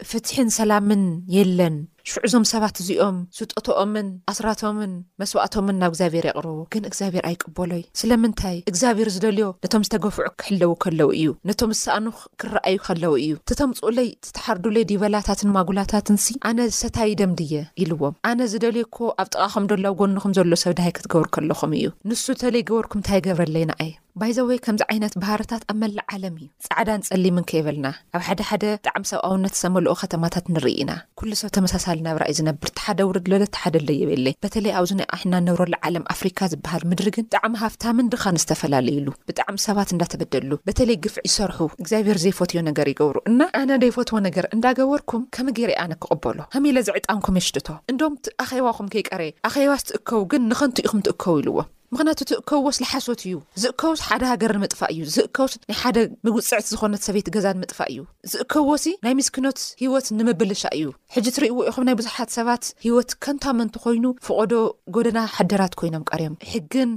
ፍትሕን 0.10 0.50
ሰላምን 0.57 1.01
የለን 1.36 1.75
ሽዑዞም 2.12 2.43
ሰባት 2.51 2.75
እዚኦም 2.81 3.15
ስጦትኦምን 3.38 4.07
ኣስራቶምን 4.31 4.91
መስዋእቶምን 5.22 5.77
ናብ 5.81 5.91
እግዚኣብሔር 5.93 6.25
የቕርቡ 6.27 6.53
ግን 6.74 6.84
እግዚኣብሄር 6.89 7.24
ኣይቅበሎዩ 7.29 7.81
ስለምንታይ 8.01 8.57
እግዚኣብሔር 8.72 9.10
ዝደልዮ 9.15 9.48
ነቶም 9.63 9.86
ዝተገፍዑ 9.88 10.27
ክሕለው 10.43 10.72
ከለው 10.84 11.10
እዩ 11.17 11.27
ነቶም 11.50 11.74
ዝሳኣኑ 11.77 12.07
ክረኣዩ 12.43 12.77
ከለው 12.88 13.15
እዩ 13.25 13.34
እተተምፁኡለይ 13.41 14.10
ዝተሓርዱለይ 14.29 14.86
ዲበላታትን 14.93 15.53
ማጉላታትንስ 15.57 16.27
ኣነ 16.51 16.60
ሰታይ 16.81 17.13
ደም 17.22 17.34
ድ 17.41 17.50
የ 17.53 17.62
ኢልዎም 17.84 18.17
ኣነ 18.31 18.39
ዝደልዩ 18.53 18.86
ኮ 18.98 19.12
ኣብ 19.24 19.29
ጥቓኹም 19.36 19.67
ደላ 19.74 19.86
ጎንኹም 20.01 20.36
ዘሎ 20.39 20.53
ሰብ 20.63 20.75
ድሃይ 20.79 20.93
ክትገብሩ 20.98 21.27
ከለኹም 21.38 21.74
እዩ 21.81 21.89
ንሱ 22.12 22.25
እተለይ 22.38 22.65
ገበርኩምታይ 22.72 23.22
ገብረለይ 23.27 23.65
ን 23.72 23.77
ዓየ 23.84 23.91
ባይዘወይ 24.22 24.58
ከምዚ 24.66 24.82
ዓይነት 24.92 25.14
ባህርታት 25.24 25.64
ኣብ 25.72 25.76
መላእ 25.82 26.06
ዓለም 26.16 26.36
እዩ 26.42 26.46
ጻዕዳ 26.66 26.90
ንጸሊምን 27.00 27.46
ከየበልና 27.50 27.88
ኣብ 28.18 28.22
ሓደሓደ 28.28 28.64
ብጣዕሚ 28.80 29.04
ሰብ 29.10 29.20
ኣውነት 29.28 29.56
ዘመልኦ 29.62 29.94
ኸተማታት 30.02 30.46
ንርኢ 30.54 30.74
ኢና 30.84 30.92
ኩሉ 31.20 31.32
ሰብ 31.42 31.50
ተመሳሳሊ 31.58 32.00
ናብራእዩ 32.08 32.36
ዝነብር 32.40 32.70
ቲ 32.78 32.86
ሓደ 32.86 33.00
ውርድለሎተሓደለ 33.10 33.90
የበለ 34.02 34.26
በተለይ 34.46 34.74
ኣብዚ 34.80 34.92
ናይ 35.00 35.08
ኣሕና 35.18 35.34
ነብሮ 35.48 35.62
ዝዓለም 35.74 36.06
ኣፍሪካ 36.14 36.40
ዝብሃል 36.54 36.84
ምድሪ 36.94 37.10
ግን 37.18 37.28
ብጣዕሚ 37.30 37.54
ሃፍታምን 37.66 38.10
ድኻን 38.16 38.40
ዝተፈላለዩሉ 38.46 39.08
ብጣዕሚ 39.30 39.58
ሰባት 39.68 39.92
እንዳተበደሉ 39.96 40.52
በተለይ 40.70 40.98
ግፍዕ 41.06 41.24
ይሰርሑ 41.30 41.60
እግዚኣብሔር 41.82 42.20
ዘይፈትዮ 42.26 42.62
ነገር 42.72 42.88
ይገብሩ 42.96 43.18
እና 43.34 43.40
ኣነ 43.62 43.72
ዘይፈትዎ 43.86 44.20
ነገር 44.30 44.48
እንዳገበርኩም 44.58 45.24
ከም 45.38 45.50
ገይርእየ 45.60 45.80
ኣነ 45.86 45.94
ክቕበሎ 46.06 46.38
ከመ 46.56 46.66
ኢለ 46.72 46.78
ዚዕጣንኩም 46.90 47.40
የሽድቶ 47.42 47.68
እንዶምቲ 47.94 48.26
ኣኼባኹም 48.46 48.92
ከይቀረየ 48.96 49.34
ኣኼባ 49.52 49.72
ዝትእከቡ 49.84 50.22
ግን 50.34 50.44
ንኸንትኢኹም 50.52 51.04
ትእከቡ 51.08 51.36
ኢልዎም 51.44 51.70
ምክንያቱ 51.96 52.20
ትእከዎስ 52.29 52.77
ዝሓሶት 52.84 53.22
እዩ 53.27 53.34
ዝእከቦስ 53.62 54.00
ሓደ 54.08 54.24
ሃገር 54.32 54.51
ንምጥፋእ 54.58 54.89
እዩ 54.94 55.01
ዝእከቦስ 55.15 55.53
ናይ 55.70 55.75
ሓደ 55.82 55.98
ምግፅዕት 56.27 56.65
ዝኮነት 56.72 57.01
ሰበይት 57.08 57.27
ገዛን 57.36 57.58
ምጥፋእ 57.63 57.89
እዩ 57.94 58.00
ዝእከዎሲ 58.32 58.86
ናይ 59.06 59.13
ምስኪኖት 59.20 59.60
ሂወት 59.82 60.08
ንመበልሻ 60.17 60.63
እዩ 60.77 60.84
ሕጂ 61.15 61.25
እትርእይዎ 61.32 61.56
ኢኹም 61.70 61.84
ናይ 61.89 61.96
ብዙሓት 62.00 62.29
ሰባት 62.38 62.63
ሂወት 62.88 63.12
ከንታመንቲ 63.25 63.75
ኮይኑ 63.84 64.06
ፍቀዶ 64.27 64.53
ጎደና 64.98 65.20
ሓደራት 65.38 65.74
ኮይኖም 65.82 66.03
ቀሪዮም 66.12 66.36
ሕግን 66.51 66.91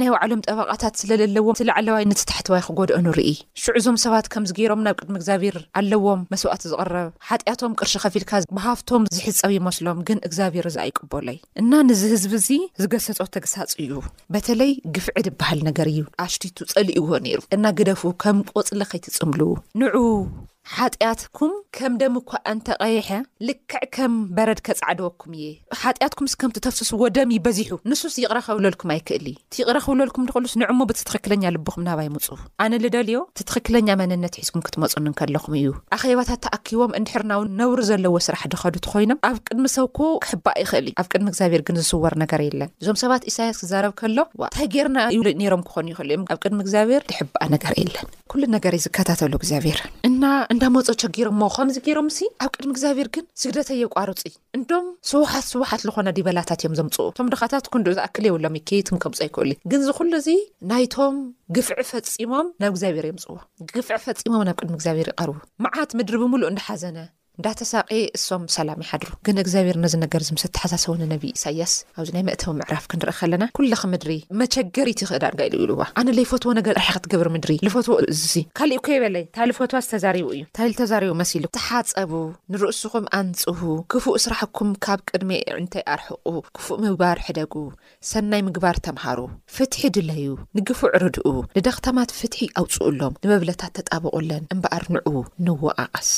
ናይ 0.00 0.08
ባዕሎም 0.14 0.40
ጠባቃታት 0.48 0.94
ስለዘለዎም 1.02 1.56
እዕለዋይ 1.64 2.06
ነታሕቲዋይ 2.12 2.62
ክጎድኦ 2.68 2.98
ንርኢ 3.06 3.34
ሽዕ 3.64 3.76
ዞም 3.86 3.98
ሰባት 4.06 4.26
ከምዚገይሮም 4.36 4.80
ናብ 4.86 4.96
ቅድሚ 5.02 5.14
እግዚኣብር 5.22 5.56
ኣለዎም 5.82 6.22
መስዋእት 6.32 6.64
ዝቐረብ 6.72 7.10
ሓጢያቶም 7.30 7.74
ቅርሺ 7.80 7.94
ከፊልካ 8.06 8.32
ብሃፍቶም 8.56 9.04
ዝሕፀብ 9.18 9.52
ይመስሎም 9.58 10.00
ግን 10.08 10.18
ግዚኣብር 10.32 10.68
ኣይቅበሎይ 10.86 11.38
እና 11.62 11.72
ን 11.86 12.00
ህዝቢ 12.30 12.50
ዝገሰ 12.82 13.06
ተገሳፅ 13.36 13.70
እዩ 13.86 13.92
በተለይ 14.34 14.72
ግፍዕ 14.96 15.16
ድበሃል 15.26 15.60
ነገር 15.68 15.86
እዩ 15.92 16.02
ኣሽቲቱ 16.24 16.58
ጸሊ 16.72 16.88
ዎ 17.04 17.08
ነይሩ 17.26 17.40
እና 17.56 17.64
ግደፉ 17.80 18.02
ከም 18.22 18.38
ቈጽሊ 18.52 18.80
ኸይትጽምሉዉ 18.92 19.50
ንዑ 19.80 19.94
ሓጢኣትኩም 20.76 21.52
ከም 21.76 21.92
ደም 22.00 22.14
እኳኣንተቐይሐ 22.20 23.08
ልክዕ 23.48 23.84
ከም 23.96 24.12
በረድ 24.36 24.60
ከፃዕድወኩም 24.66 25.32
እየ 25.38 25.46
ሓጢኣትኩምስ 25.82 26.34
ከም 26.40 26.50
ትተፍስስዎ 26.56 27.00
ደም 27.16 27.30
ይበዚሑ 27.36 27.70
ንሱ 27.90 28.02
ይቕረኸብለልኩም 28.24 28.90
ኣይክእል 28.94 29.24
እዩ 29.30 29.34
እትይቕረክብለልኩም 29.44 30.24
ንኽእሉስ 30.28 30.54
ንዕሙብቲትኽክለኛ 30.62 31.44
ልብኹም 31.56 31.84
ናባይምፁ 31.88 32.26
ኣነ 32.64 32.72
ልደልዮ 32.84 33.18
እተትኽክለኛ 33.34 33.88
መንነት 34.02 34.36
ሒዝኩም 34.40 34.64
ክትመፁንን 34.66 35.16
ከለኹም 35.20 35.56
እዩ 35.60 35.70
ኣኼባታት 35.96 36.40
ተኣኪቦም 36.46 36.94
እንድሕርናውን 37.00 37.48
ነብሪ 37.60 37.80
ዘለዎ 37.90 38.14
ስራሕ 38.28 38.44
ድኸዱት 38.54 38.88
ኮይኖም 38.92 39.20
ኣብ 39.30 39.36
ቅድሚ 39.48 39.66
ሰብ 39.76 39.88
ኮ 39.98 40.12
ክሕባእ 40.26 40.58
ይኽእል 40.64 40.86
እዩ 40.92 40.96
ኣብ 41.02 41.08
ቅድሚ 41.14 41.26
እግዚኣብሔር 41.34 41.64
ግን 41.68 41.78
ዝስወር 41.82 42.16
ነገር 42.24 42.42
የለን 42.48 42.70
እዞም 42.82 42.98
ሰባት 43.04 43.24
እሳያስ 43.32 43.58
ክዛረብ 43.64 43.94
ከሎ 44.02 44.18
ዋታ 44.42 44.56
ጌርና 44.76 44.98
ይብሉ 45.16 45.28
ነይሮም 45.42 45.64
ክኾኑ 45.70 45.86
ይኽእል 45.94 46.12
እዮም 46.14 46.24
ኣብ 46.34 46.38
ቅድሚ 46.44 46.60
እግዚኣብሔር 46.66 47.02
ድሕባእ 47.12 47.50
ነገር 47.56 47.74
የለን 47.82 48.08
ኩሉ 48.32 48.42
ነገርእዩ 48.54 48.82
ዝከታተሉ 48.86 49.32
እግዚኣብሔር 49.38 49.78
እና 50.08 50.24
እንዳመፆ 50.52 50.82
ቸ 51.00 51.08
ጊሮም 51.16 51.36
ሞ 51.42 51.46
ከምዚ 51.54 51.76
ገይሮም 51.86 52.08
ሲ 52.16 52.28
ኣብ 52.44 52.50
ቅድሚ 52.56 52.70
እግዚኣብሔር 52.74 53.08
ግን 53.14 53.24
ስግደተዮ 53.42 53.82
ቋርፅ 53.94 54.20
ዩ 54.28 54.32
እንዶም 54.58 54.86
ስዋሓት 55.10 55.46
ስዋሓት 55.52 55.82
ዝኾነ 55.86 56.08
ዲበላታት 56.18 56.60
እዮም 56.64 56.76
ዘምፅኡ 56.80 57.06
ቶም 57.18 57.28
ድኻታት 57.34 57.64
ኩንዲኡ 57.74 57.94
ዝኣክል 57.98 58.26
የብሎም 58.28 58.58
ይከይትም 58.60 59.00
ከምፅ 59.04 59.20
ኣይክእሉ 59.26 59.50
ዩ 59.54 59.56
ግን 59.72 59.82
ዝኩሉእዙ 59.88 60.28
ናይቶም 60.72 61.16
ግፍዕ 61.58 61.80
ፈፂሞም 61.92 62.48
ናብ 62.62 62.72
እግዚኣብሔር 62.74 63.06
እዮምፅዎ 63.08 63.36
ግፍዕ 63.76 63.98
ፈፂሞም 64.06 64.44
ናብ 64.50 64.56
ቅድሚ 64.60 64.74
እግዚኣብሔር 64.80 65.10
ይቐርቡ 65.12 65.36
መዓት 65.66 65.90
ምድሪ 66.00 66.16
ብምሉእ 66.24 66.50
እንዳሓዘነ 66.52 66.98
ንዳተ 67.40 67.62
ሳቀ 67.70 67.88
እሶም 68.16 68.42
ሰላም 68.54 68.78
ይሓድሩ 68.84 69.10
ግን 69.26 69.36
እግዚኣብሔር 69.42 69.76
ነዚ 69.82 69.94
ነገር 70.04 70.22
ዝምስ 70.26 70.42
እተሓሳሰቡ 70.46 70.92
ንነቢዪ 71.02 71.30
ኢሳያስ 71.38 71.72
ኣብዚ 71.98 72.08
ናይ 72.16 72.22
መእተዊ 72.28 72.50
ምዕራፍ 72.58 72.84
ክንርኢ 72.90 73.12
ከለና 73.20 73.44
ኵላኺ 73.58 73.82
ምድሪ 73.92 74.12
መቸገሪት 74.40 75.00
ይክእዳርጋ 75.02 75.40
ኢሉ 75.48 75.58
ኢልዋ 75.64 75.82
ኣነ 76.00 76.08
ለይ 76.18 76.26
ፈቶዎ 76.32 76.52
ነገር 76.58 76.74
ራሒ 76.80 76.88
ክትገብር 76.96 77.28
ምድሪ 77.34 77.54
ልፈትዎ 77.66 77.94
እዝዚ 78.12 78.34
ካሊእኮ 78.58 78.86
የበለይ 78.94 79.24
እንታሊ 79.26 79.50
ፈትስተዛሪቡ 79.58 80.26
እዩ 80.34 80.42
ታል 80.58 80.72
ተዛሪቡ 80.80 81.12
መሲሉ 81.20 81.44
ዝሓፀቡ 81.58 82.12
ንርእስኹም 82.54 83.06
ኣንፅሁ 83.20 83.60
ክፉእ 83.94 84.18
ስራሕኩም 84.24 84.72
ካብ 84.86 85.00
ቅድሚዕእንተይ 85.12 85.84
ኣርሕቑ 85.94 86.26
ክፉእ 86.58 86.80
ምግባር 86.84 87.18
ሕደጉ 87.28 87.54
ሰናይ 88.10 88.42
ምግባር 88.48 88.76
ተምሃሩ 88.88 89.18
ፍትሒ 89.54 89.80
ድለዩ 89.98 90.26
ንግፉዕ 90.60 90.92
ርድኡ 91.04 91.24
ንደኽተማት 91.60 92.12
ፍትሒ 92.18 92.40
ኣውፅኡሎም 92.62 93.16
ንበብለታት 93.24 93.74
ተጣበቑለን 93.80 94.44
እምበኣር 94.56 94.86
ንዕዉ 94.98 95.16
ንወቓቐስ 95.48 96.12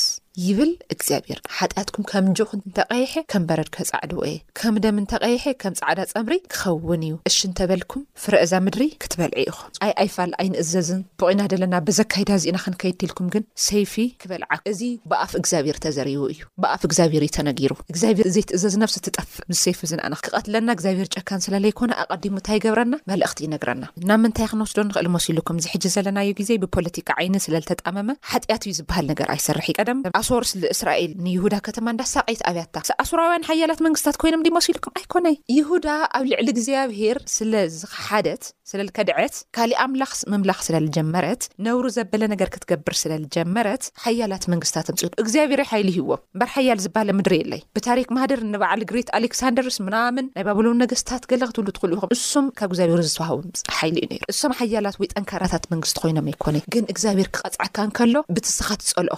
ይብል 0.45 0.69
እግዚኣብሔር 0.93 1.39
ሓጢያትኩም 1.55 2.03
ከም 2.11 2.27
ጆክ 2.37 2.51
እንተቀይሐ 2.57 3.11
ከም 3.31 3.43
በረድ 3.49 3.67
ከፃዕድ 3.75 4.11
ወየ 4.19 4.35
ከም 4.59 4.75
ደም 4.83 4.95
እንተቀይሐ 5.01 5.43
ከም 5.61 5.73
ፃዕዳ 5.79 5.99
ፀምሪ 6.11 6.35
ክኸውን 6.53 7.01
እዩ 7.07 7.15
እሽ 7.29 7.37
እንተበልኩም 7.47 8.03
ፍረአዛ 8.23 8.53
ምድሪ 8.65 8.83
ክትበልዒ 9.03 9.35
ኢኹም 9.49 9.67
ኣይ 9.87 9.91
ኣይፋል 10.03 10.31
ኣይንእዘዝን 10.43 11.01
ብቑና 11.21 11.41
ዘለና 11.51 11.75
ብዘካይዳ 11.89 12.29
እዚኢና 12.39 12.57
ክንከይድ 12.63 12.97
ድልኩም 13.03 13.27
ግን 13.35 13.45
ሰይፊ 13.67 13.93
ክበልዓ 14.23 14.51
እዚ 14.71 14.81
ብኣፍ 15.13 15.33
እግዚኣብሄር 15.41 15.77
ተዘርቡ 15.85 16.25
እዩ 16.33 16.41
ብኣፍ 16.65 16.81
እግዚኣብሄር 16.89 17.25
እዩ 17.27 17.31
ተነጊሩ 17.37 17.73
እግዚኣብር 17.93 18.27
ዘይትእዘዝ 18.37 18.73
ነብሲ 18.85 18.97
ትጠፍእ 19.09 19.47
ሰይፊ 19.65 19.79
ዝንኣና 19.93 20.13
ክቐትለና 20.25 20.67
እግዚኣብሄር 20.79 21.09
ጨካን 21.17 21.45
ስለለይ 21.47 21.75
ኮነ 21.81 21.91
ኣቐዲሙ 22.05 22.33
እንታ 22.41 22.49
ይገብረና 22.59 22.93
መልእኽቲ 23.13 23.39
እይነግረና 23.47 23.83
ናብ 24.09 24.19
ምንታይ 24.25 24.49
ክንወስዶ 24.55 24.79
ንኽእል 24.89 25.11
መወሲሉኩም 25.17 25.61
ዝሕጂ 25.67 25.83
ዘለናዮ 25.97 26.31
ግዜ 26.41 26.49
ብፖለቲካ 26.65 27.09
ዓይኒ 27.21 27.35
ስለልተጣመመ 27.47 28.09
ሓጢያት 28.33 28.63
እዩ 28.67 28.73
ዝበሃል 28.81 29.05
ነገር 29.13 29.29
ኣይሰርሕ 29.37 29.67
ዩቀደም 29.73 30.01
ሶርስ 30.29 30.51
ንእስራኤል 30.61 31.11
ንይሁዳ 31.25 31.55
ከተማ 31.67 31.87
እንዳሳቀይት 31.93 32.41
ኣብያታ 32.49 32.77
ኣሱራውያን 33.03 33.45
ሓያላት 33.49 33.79
መንግስትታት 33.85 34.17
ኮይኖም 34.21 34.43
ዲመሲ 34.47 34.67
ኢሉኩም 34.73 34.93
ኣይኮነይ 34.99 35.35
ይሁዳ 35.57 35.87
ኣብ 36.17 36.25
ልዕሊ 36.31 36.47
እግዚኣብሄር 36.55 37.17
ስለዝክሓደት 37.37 38.43
ስለልከድዐት 38.71 39.35
ካሊእ 39.55 39.79
ኣምላኽ 39.85 40.11
ምምላኽ 40.31 40.59
ስለዝጀመረት 40.67 41.41
ነብሩ 41.65 41.85
ዘበለ 41.97 42.21
ነገር 42.33 42.49
ክትገብር 42.55 42.95
ስለዝጀመረት 43.03 43.83
ሓያላት 44.05 44.45
መንግስትታት 44.53 44.87
ንፅሉ 44.93 45.09
እግዚኣብሄርይ 45.23 45.67
ሓይሊ 45.71 45.89
ሂዎም 45.97 46.21
እምበር 46.33 46.49
ሓያል 46.55 46.79
ዝበሃለ 46.85 47.09
ምድሪ 47.19 47.35
የለይ 47.41 47.61
ብታሪክ 47.77 48.07
ማሃደር 48.17 48.41
ንበዕል 48.53 48.83
ግሬት 48.91 49.09
ኣሌክሳንደርስ 49.19 49.77
ምናምን 49.87 50.25
ናይ 50.37 50.45
ባብሎን 50.49 50.79
ነገስታት 50.83 51.23
ገለክትብሉ 51.33 51.67
ትኩሉ 51.79 51.91
ኢኹም 51.97 52.11
ንሶም 52.15 52.47
ካብ 52.61 52.69
እግዚኣብሄሩ 52.73 53.01
ዝተዋሃቦም 53.09 53.51
ሓይሊ 53.79 53.97
እዩ 54.05 54.09
ነሩ 54.13 54.25
እሶም 54.35 54.55
ሓያላት 54.61 54.97
ወይ 55.03 55.09
ጠንካራታት 55.15 55.63
መንግስቲ 55.73 55.97
ኮይኖም 56.05 56.29
ኣይኮነይ 56.33 56.63
ግን 56.75 56.85
እግዚኣብሄር 56.95 57.29
ክቐፅዓካ 57.35 57.77
ንከሎ 57.89 58.15
ብትስኻት 58.37 58.81
ዝፀልኦ 58.89 59.17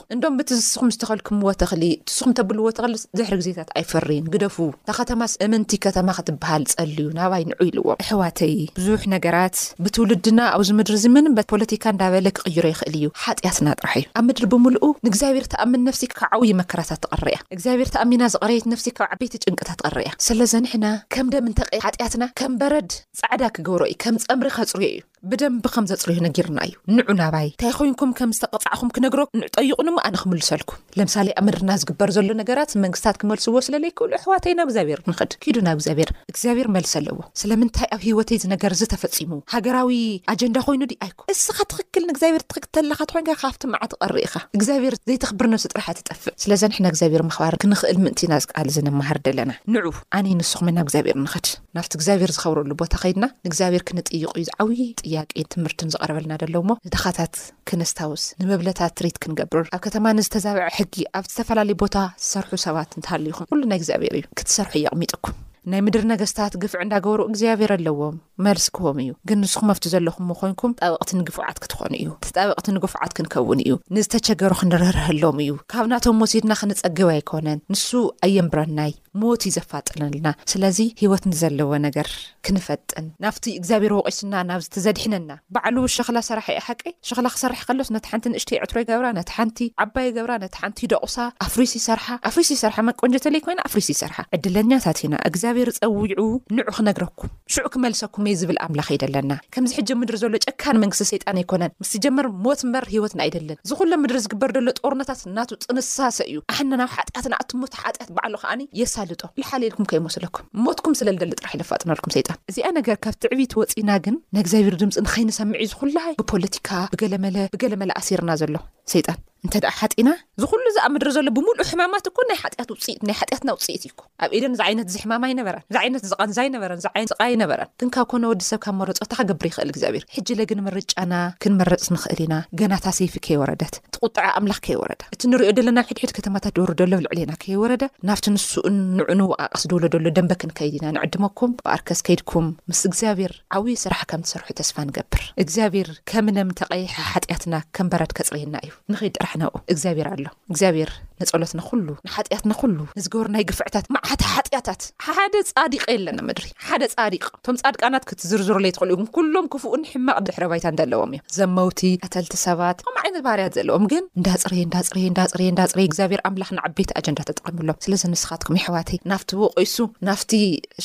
ስም 0.71 0.87
ተኸልክምዎ 1.01 1.51
ተኽሊ 1.61 1.83
ንሱኩተብልዎ 2.09 2.65
ተኽሊ 2.77 2.93
ድሕሪ 3.17 3.33
ግዜታት 3.41 3.69
ኣይፈሪን 3.79 4.25
ግደፉ 4.33 4.57
እተኸተማስ 4.75 5.33
እምንቲ 5.45 5.71
ከተማ 5.85 6.07
ክትበሃል 6.17 6.63
ፀልዩ 6.73 7.07
ናባይ 7.19 7.43
ንዑ 7.49 7.59
ኢልዎም 7.69 7.99
ኣሕዋተይ 8.03 8.55
ብዙሕ 8.79 9.01
ነገራት 9.15 9.57
ብትውልድና 9.85 10.39
ኣብዚ 10.57 10.69
ምድሪ 10.79 10.97
ዚምን 11.03 11.27
በት 11.37 11.47
ፖለቲካ 11.53 11.83
እዳበለ 11.95 12.27
ክቕይሮ 12.37 12.65
ይኽእል 12.73 12.95
እዩ 12.99 13.09
ሓጢኣትና 13.25 13.67
ጥራሕ 13.79 13.97
እዩ 14.03 14.07
ኣብ 14.21 14.27
ምድሪ 14.29 14.45
ብምሉእ 14.53 14.91
ንእግዚኣብሔር 15.07 15.47
ተኣምን 15.55 15.83
ነፍሲ 15.89 16.03
ካብ 16.17 16.27
ዓብይ 16.37 16.53
መከራታት 16.61 17.01
ተቐርእያ 17.05 17.37
ንእግዚኣብሔር 17.51 17.89
ተኣሚና 17.95 18.23
ዝቐረየት 18.35 18.67
ነፍሲ 18.75 18.87
ካብ 18.99 19.07
ዓበይቲ 19.15 19.35
ጭንቅታት 19.45 19.79
ትቐርእያ 19.81 20.11
ስለዘኒሕና 20.27 20.85
ከም 21.15 21.27
ደምንተቀ 21.35 21.71
ሓጢያትና 21.87 22.23
ከም 22.41 22.55
በረድ 22.61 22.91
ፃዕዳ 23.21 23.43
ክገብሮ 23.57 23.83
እዩ 23.91 23.97
ከም 24.05 24.15
ፀምሪ 24.27 24.49
ከፅርዮ 24.57 24.85
እዩ 24.93 25.01
ብደንብ 25.31 25.65
ከም 25.75 25.85
ዘፅርዮ 25.89 26.17
ነጊርና 26.25 26.59
እዩ 26.67 26.73
ንዑ 26.95 27.13
ናባይ 27.19 27.47
እንታይ 27.51 27.71
ኮይንኩም 27.77 28.11
ከምዝተቐፃዕኹም 28.17 28.89
ክነግሮ 28.95 29.21
ንጠይቁንሞ 29.39 29.95
ኣነ 30.07 30.15
ክምልሰልኩም 30.23 30.77
ለምሳሌ 30.99 31.27
ኣብ 31.39 31.43
ምድርና 31.45 31.71
ዝግበር 31.81 32.09
ዘሎ 32.15 32.27
ነገራት 32.41 32.71
መንግስትታት 32.83 33.17
ክመልስዎ 33.21 33.55
ስለለይ 33.67 33.91
ክእሉ 33.99 34.11
ኣሕዋትዩ 34.19 34.53
ናብ 34.59 34.67
ግዚኣብሄር 34.71 34.99
ክንኽድ 35.05 35.31
ኪዱ 35.43 35.55
ናብ 35.67 35.77
ግዚኣብሄር 35.81 36.09
እግዚኣብሄር 36.31 36.67
መልስ 36.75 36.91
ኣለዎ 36.99 37.17
ስለምንታይ 37.41 37.87
ኣብ 37.97 38.03
ሂወተይ 38.09 38.39
ነገር 38.53 38.73
ዝተፈፂሙ 38.81 39.31
ሃገራዊ 39.53 39.89
ኣጀንዳ 40.33 40.57
ኮይኑ 40.67 40.83
ኣይኩም 41.05 41.27
እስኻ 41.35 41.57
ትኽክል 41.73 42.05
ንእግዚኣብሄር 42.09 42.43
እትክክተለካት 42.45 43.13
ኮንካ 43.15 43.29
ካብቲ 43.41 43.63
መዓትቐርኢካ 43.73 44.35
እግዚኣብሄር 44.59 44.97
ዘይተኽብርነስጥራሕ 45.11 45.89
ትጠፍዕ 46.01 46.33
ስለዚኒሕና 46.45 46.85
እግዚኣብሔር 46.93 47.25
ክባር 47.35 47.57
ክንኽእል 47.65 47.99
ምእንቲ 48.05 48.21
ኢና 48.27 48.33
ዝከኣል 48.45 48.71
ዝንመሃር 48.77 49.19
ደለና 49.27 49.51
ንዑ 49.77 49.87
ኣነ 50.19 50.27
ንስኹም 50.41 50.69
ናብ 50.77 50.85
እግዚኣብሄር 50.91 51.17
ንኽድ 51.25 51.47
ናብቲ 51.77 51.91
እግዚኣብሄር 52.01 52.31
ዝኸብረሉ 52.37 52.71
ቦታ 52.83 52.93
ከይድና 53.03 53.25
ንእግዚኣብሄር 53.45 53.83
ክንጥይቅ 53.89 54.23
እዩ 54.39 54.45
ዝዓብይጥ 54.51 54.99
ቂ 55.23 55.45
ትምህርትን 55.53 55.89
ዝቐረበልና 55.93 56.33
ዘሎዉ 56.41 56.57
ሞ 56.69 56.71
ንደኻታት 56.87 57.35
ክነስታውስ 57.69 58.23
ንምብለታት 58.41 58.93
ትሬት 58.99 59.17
ክንገብር 59.23 59.63
ኣብ 59.75 59.81
ከተማ 59.85 60.05
ንዝተዛብዐ 60.19 60.65
ሕጊ 60.77 60.95
ኣብ 61.17 61.25
ዝተፈላለዩ 61.33 61.75
ቦታ 61.83 61.95
ዝሰርሑ 62.23 62.51
ሰባት 62.65 62.89
እንትሃል 62.97 63.25
ዩኹም 63.31 63.47
ኩሉ 63.51 63.61
ናይ 63.71 63.79
እግዚኣብሄር 63.81 64.15
እዩ 64.19 64.25
ክትሰርሑ 64.39 64.73
እይቕሚጡኩም 64.79 65.35
ናይ 65.71 65.81
ምድሪ 65.85 66.03
ነገስታት 66.13 66.53
ግፍዕ 66.63 66.79
እንዳገብሩ 66.85 67.19
እግዚኣብሄር 67.29 67.71
ኣለዎም 67.77 68.17
መልስክቦም 68.45 68.97
እዩ 69.03 69.11
ግን 69.29 69.39
ንስኹምኣፍቲ 69.43 69.85
ዘለኹምዎ 69.93 70.35
ኮይንኩም 70.41 70.75
ጣበቕቲ 70.81 71.11
ንግፉዓት 71.21 71.57
ክትኾኑ 71.63 71.93
እዩ 72.01 72.09
እቲጣበቕቲ 72.17 72.67
ንግፉዓት 72.77 73.13
ክንከውን 73.19 73.61
እዩ 73.65 73.73
ንዝተቸገሩ 73.97 74.53
ክንርህርሀሎም 74.61 75.39
እዩ 75.45 75.53
ካብ 75.73 75.87
ናቶም 75.93 76.21
ወሲድና 76.25 76.53
ክንፀግብ 76.61 77.09
ኣይኮነን 77.15 77.61
ንሱ 77.75 77.89
ኣየንብረናይ 78.27 78.93
ሞት 79.21 79.41
ዩ 79.47 79.51
ዘፋጥለን 79.55 80.05
ኣለና 80.07 80.29
ስለዚ 80.51 80.77
ሂወት 81.01 81.23
ንዘለዎ 81.31 81.71
ነገር 81.87 82.07
ክንፈጥን 82.45 83.05
ናብቲ 83.23 83.45
እግዚኣብሄር 83.59 83.93
ወቀስና 83.99 84.33
ናብዚትዘድሕነና 84.49 85.31
ባዕሉ 85.55 85.77
ሸኽላ 85.95 86.17
ሰራሓ 86.29 86.47
ሃቀ 86.67 86.81
ሸኽላ 87.09 87.27
ክሰርሕ 87.35 87.61
ከሎስ 87.67 87.89
ነቲ 87.95 88.05
ሓንቲ 88.13 88.25
ንእሽተይ 88.33 88.59
ዕትሮይ 88.65 88.85
ገብራ 88.89 89.07
ነቲ 89.19 89.29
ሓንቲ 89.37 89.59
ዓባይ 89.83 90.07
ገብራ 90.17 90.33
ነቲ 90.43 90.55
ሓንቲ 90.63 90.81
ደቑሳ 90.93 91.15
ኣፍሲ 91.47 91.73
ሰሓ 91.87 92.05
ኣፍሪሲ 92.29 92.51
ሰርሓ 92.63 92.77
መቆወንጆተለ 92.89 93.35
ኮይና 93.45 93.59
ኣፍሪሲ 93.69 93.89
ሰርሓ 94.01 94.17
ዕድለኛታት 94.37 95.01
ኢና 95.07 95.15
እግዚኣብሄር 95.29 95.71
ፀዊዑ 95.77 96.19
ንዑ 96.57 96.67
ክነግረኩም 96.79 97.31
ሽዑ 97.55 97.65
ክመልሰኩም 97.75 98.27
እየ 98.31 98.39
ዝብል 98.41 98.59
ኣምላኽ 98.65 98.89
የደለና 98.95 99.31
ከምዚ 99.55 99.71
ሕጂ 99.79 99.89
ምድር 100.01 100.17
ዘሎ 100.23 100.33
ጨካን 100.47 100.79
መንግስቲ 100.83 101.07
ሰይጣን 101.11 101.39
ኣይኮነን 101.43 101.73
ምስቲ 101.81 101.95
ጀመር 102.07 102.27
ሞት 102.45 102.61
ምበር 102.67 102.85
ሂወትን 102.95 103.21
ኣይደለን 103.27 103.59
እዝ 103.65 103.71
ኩሉ 103.81 103.91
ምድሪ 104.03 104.19
ዝግበር 104.27 104.51
ሎ 104.67 104.69
ጦርናታት 104.81 105.19
እናቱ 105.31 105.49
ጥንሳሰ 105.65 106.17
እዩ 106.29 106.37
ኣና 106.57 106.71
ናብ 106.83 106.91
ሓጢያትን 106.97 107.35
ኣሞ 107.41 107.61
ሓት 107.81 107.97
በዕሉ 108.17 108.33
ከዓ 108.43 108.51
የሳዩ 108.81 109.04
ዝሓሊ 109.13 109.63
ኢልኩም 109.69 109.87
ከይመስለኩም 109.91 110.45
ሞትኩም 110.65 110.93
ስለ 110.99 111.07
ልደሊ 111.15 111.31
ጥራሕ 111.39 111.51
ይልፋጥነልኩም 111.57 112.11
ይጣን 112.21 112.39
እዚኣ 112.51 112.67
ነገር 112.79 112.97
ካብ 113.05 113.15
ትዕቢት 113.25 113.53
ወፂና 113.61 113.91
ግን 114.05 114.17
ንእግዚኣብሔር 114.37 114.75
ድምፂ 114.83 114.95
ንኸይንሰምዕዩ 115.07 115.67
ዝኩላይ 115.73 116.11
ብፖለቲካ 116.21 116.69
ብብገለመለ 116.93 117.89
ኣሲርና 118.01 118.31
ዘሎጣንተ 118.41 119.63
ሓጢና 119.79 120.09
ዝኩሉ 120.41 120.65
ዝኣምድሪ 120.77 121.09
ዘሎ 121.17 121.27
ብምሉእ 121.37 121.65
ሕማማት 121.71 122.05
እኮን 122.09 122.27
ናይ 122.31 122.37
ሓ 122.43 122.49
ውፅኢናይ 122.75 123.15
ሓትና 123.19 123.49
ውፅኢት 123.57 123.83
እዩ 123.87 123.95
ኣብ 124.23 124.31
ኤደን 124.37 124.53
ይነት 124.71 124.87
ዝሕማም 124.95 125.23
ይነበረን 125.33 125.63
ይነት 125.87 126.03
ዝንዛ 126.11 126.37
ይነበን 126.47 126.81
ይ 126.85 127.05
ይነበረን 127.33 127.69
ክንካብ 127.81 128.05
ኮነ 128.11 128.23
ወዲሰብ 128.31 128.59
ካብ 128.65 128.75
መረፆ 128.81 128.99
ታገብር 129.13 129.47
ይክእል 129.49 129.69
ግዚኣብር 129.75 130.03
ሕግንርጫና 130.15 131.13
ክንመረፅ 131.43 131.85
ንክእል 131.95 132.21
ኢና 132.25 132.35
ናይ 132.73 133.07
ይወረደትጣም 133.35 134.47
ይወረእቲ 134.73 135.23
ንሪዮ 135.33 135.49
ለ 135.67 135.71
ብ 135.79 135.85
ድሕድተት 135.99 136.27
ወሎ 136.61 137.71
ዕ 137.79 138.94
ንዑን 138.97 139.21
ዋቓቀስ 139.31 139.63
ድውሎ 139.71 139.85
ደሎ 139.93 140.07
ደንበክንከይድ 140.17 140.73
ኢና 140.77 140.85
ንዕድመኩም 140.97 141.51
ብኣርከስ 141.63 141.99
ከይድኩም 142.07 142.47
ምስ 142.69 142.81
እግዚኣብሔር 142.89 143.33
ዓብዪ 143.57 143.75
ስራሕ 143.83 144.01
ከም 144.11 144.21
ትሰርሑ 144.27 144.47
ተስፋ 144.59 144.75
ንገብር 144.89 145.23
እግዚኣብሔር 145.43 145.89
ከምነም 146.09 146.49
ተቐይሓ 146.59 146.93
ሓጢኣትና 147.11 147.55
ከምበራድ 147.77 148.13
ከጽርእና 148.19 148.55
እዩ 148.67 148.71
ንኸይድ 148.93 149.13
ጠራሕናኡ 149.19 149.51
እግዚኣብሔር 149.73 150.09
ኣሎ 150.13 150.25
እግዚኣብሔር 150.51 150.91
ንጸሎትናኩሉ 151.21 151.87
ንሓጢኣትናኩሉ 152.07 152.79
ንዝገበሩ 152.97 153.27
ናይ 153.35 153.43
ግፍዕታት 153.49 153.85
መዓታ 153.95 154.21
ሓጢኣታት 154.35 154.81
ሓደ 155.07 155.33
ጻዲቀ 155.51 155.83
የለና 155.95 156.19
መድሪ 156.29 156.45
ሓደ 156.67 156.83
ፃዲቕ 156.93 157.23
እቶም 157.39 157.57
ፃድቃናት 157.63 158.03
ክትዝርዝርለየ 158.09 158.73
ትኽእሉ 158.77 158.91
ዩ 159.01 159.05
ኩሎም 159.17 159.45
ክፉእን 159.53 159.83
ሕማቅ 159.91 160.17
ድሕረባይታን 160.29 160.77
ዘኣለዎም 160.79 161.13
እዮም 161.17 161.33
ዘመውቲ 161.39 161.81
ኣተልቲ 162.07 162.33
ሰባት 162.45 162.77
ከም 162.87 162.97
ዓይነት 163.03 163.23
ባህርያት 163.27 163.55
ዘለዎም 163.59 163.85
ግን 163.93 164.03
እንዳ 164.19 164.27
ፅረየ 164.43 164.61
እዳ 164.67 164.75
ፅረ 164.87 164.97
እዳፅእዳ 165.11 165.65
ፅረየ 165.73 165.87
እግዚኣብሔር 165.89 166.21
ኣምላኽ 166.29 166.51
ንዓበይቲ 166.59 166.91
ኣጀንዳ 167.01 167.19
ተጠቅምሎም 167.31 167.79
ስለዚ 167.87 168.03
ምስኻትኩም 168.13 168.59
ይሕዋትይ 168.61 168.99
ናፍቲ 169.13 169.29
ወቆይሱ 169.43 169.75
ናፍቲ 170.09 170.31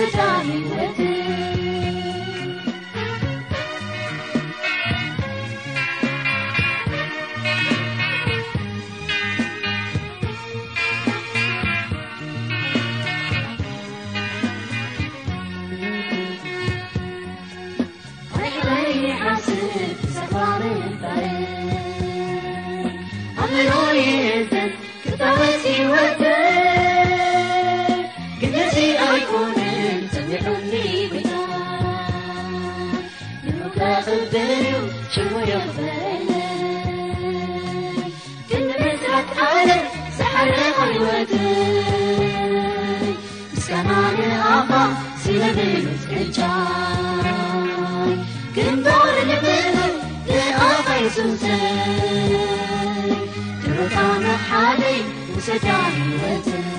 ششمي 0.00 0.69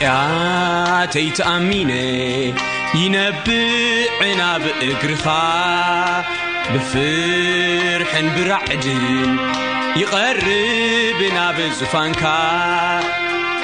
ሓጥያተይትኣሚነ 0.00 1.90
ይነብዕ 2.98 4.20
ናብ 4.40 4.64
እግርኻ 4.88 5.24
ብፍርሕን 6.72 8.26
ብራዕድን 8.36 9.16
ይቐርብናብ 10.00 11.58
ጽፋንካ 11.78 12.22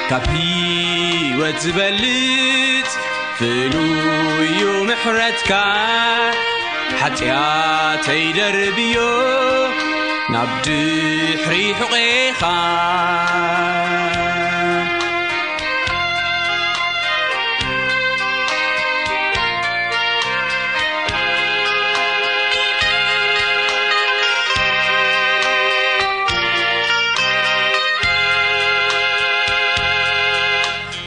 ካብሂወት 0.09 1.59
ዝበሊፅ 1.65 2.91
ፍሉ 3.37 3.73
ዩ 4.59 4.61
ምሕረትካ 4.91 5.51
ሓጢኣተይደርብዮ 6.99 8.97
ናብ 10.35 10.51
ድኅሪሑቐኻ 10.67 12.41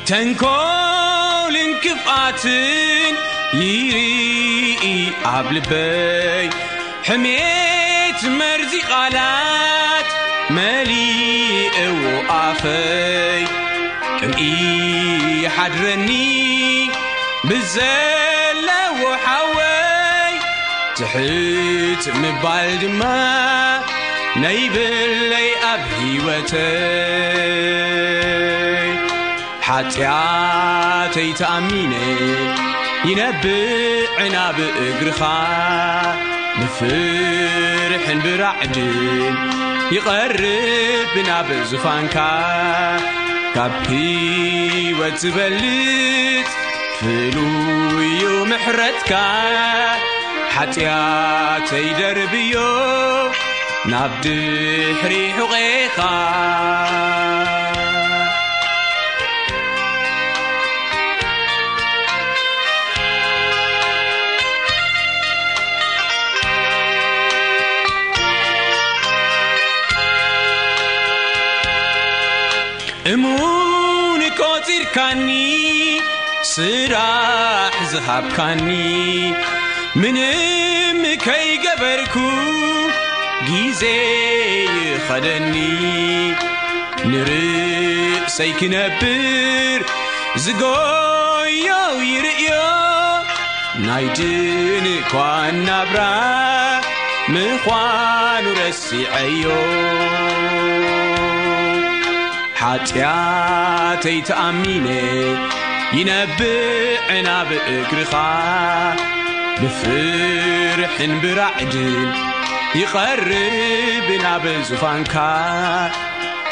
ተንኮልን 0.09 1.71
ክፍኣትን 1.85 3.15
ይሪኢ 3.61 4.85
ኣብ 5.33 5.47
ልበይ 5.55 6.45
ሕምት 7.09 8.21
መርዚ 8.39 8.73
ቓላት 8.91 10.09
መሊእዎኣፈይ 10.57 13.43
ቅንኢ 14.19 14.45
ሓድረኒ 15.57 16.11
ብዘለዎሓወይ 17.51 20.33
ትሕት 20.99 22.05
ምባል 22.23 22.71
ድማ 22.85 23.01
ናይብለይ 24.43 25.51
ኣብ 25.73 25.83
ህወተ 26.01 26.53
ኃጢኣተይተኣሚነ 29.69 31.93
ይነብዕናብ 33.09 34.59
እግርኻ 34.85 35.21
ንፍርሕን 36.61 38.19
ብራዕድ 38.25 38.77
ይቐርብ 39.95 40.43
ብናብ 41.15 41.49
ዙፋንካ 41.73 42.17
ካብ 43.57 43.75
ህወት 43.91 45.17
ዝበሊጽ 45.25 46.51
ፍሉዩ 47.01 48.23
ምሕረትካ 48.53 49.13
ሓጢኣተይደርብዮ 50.55 52.55
ናብድሕሪሑቐኻ 53.93 55.99
እሙን 73.13 74.21
ቈፂርካኒ 74.39 75.29
ስራሕ 76.53 77.75
ዝሃብካኒ 77.93 78.65
ምንም 80.01 81.01
ከይገበርኩ 81.25 82.17
ጊዜ 83.51 83.83
ይኸደኒ 84.91 85.55
ንርዕሰይክነብር 87.13 89.79
ዝጐዮ 90.47 91.71
ይርእዮ 92.11 92.49
ናይድንእኳን 93.87 95.57
ናብራ 95.71 95.99
ምዃኑ 97.35 98.45
ረሲዐዮ 98.61 99.45
ሓጢኣተይትኣሚነ 102.61 104.87
ይነብዕናብ 105.97 107.51
እግርኻ 107.75 108.13
ብፍርሕንብራዕድን 109.61 111.97
ይቐር 112.81 113.23
ብናብ 114.07 114.45
ዙፋንካ 114.69 115.15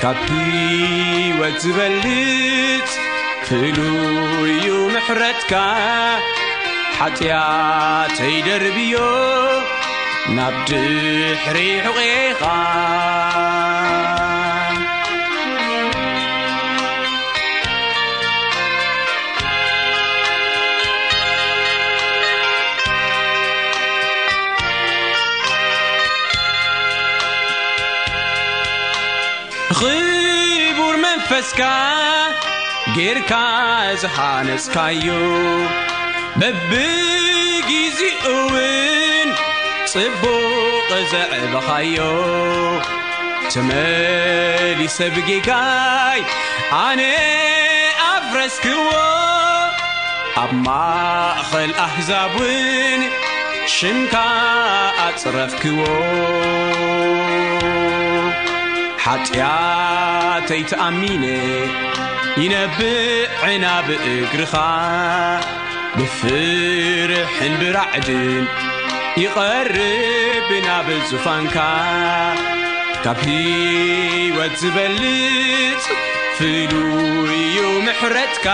ካብ 0.01 0.19
ሂወት 0.29 1.57
ዝበልጽ 1.65 2.91
ፍሉ 3.49 3.79
ዩ 4.65 4.67
ምሕረትካ 4.95 5.53
ሓጢኣተይ 6.99 8.35
ደርብዮ 8.47 8.97
ናብ 10.39 10.55
ድኅሪ 10.69 11.59
ሕቖኻ 11.85 12.43
ኽቡር 29.79 30.97
መንፈስካ 31.05 31.61
ጌርካ 32.97 33.33
ዝሓነጽካዩ 34.03 35.07
በብ 36.41 36.73
ጊዜኡውን 37.71 39.31
ጽቡቕ 39.93 40.91
ዘዕብኻዮ 41.13 41.99
ተመሊሰብጊካይ 43.55 46.21
ኣነ 46.85 47.01
ኣፍ 48.13 48.29
ረስኪዎ 48.41 48.87
ኣብ 50.43 50.53
ማእኸል 50.67 51.73
ኣሕዛብውን 51.87 53.01
ሽንካ 53.77 54.15
ኣጽረፍክዎ 55.07 55.81
ኃጢኣተይትኣሚነ 59.07 61.25
ይነብዕ 62.43 63.53
ናብ 63.63 63.89
እግርኻ 64.15 64.55
ብፍርሕንብራዕድን 65.99 68.45
ይቐርብ 69.23 70.49
ናብዙፋንካ 70.67 71.57
ካብሂ 73.05 73.25
ወት 74.39 74.55
ዝበልጽ 74.63 75.85
ፍሉይዩ 76.39 77.57
ምሕረትካ 77.87 78.47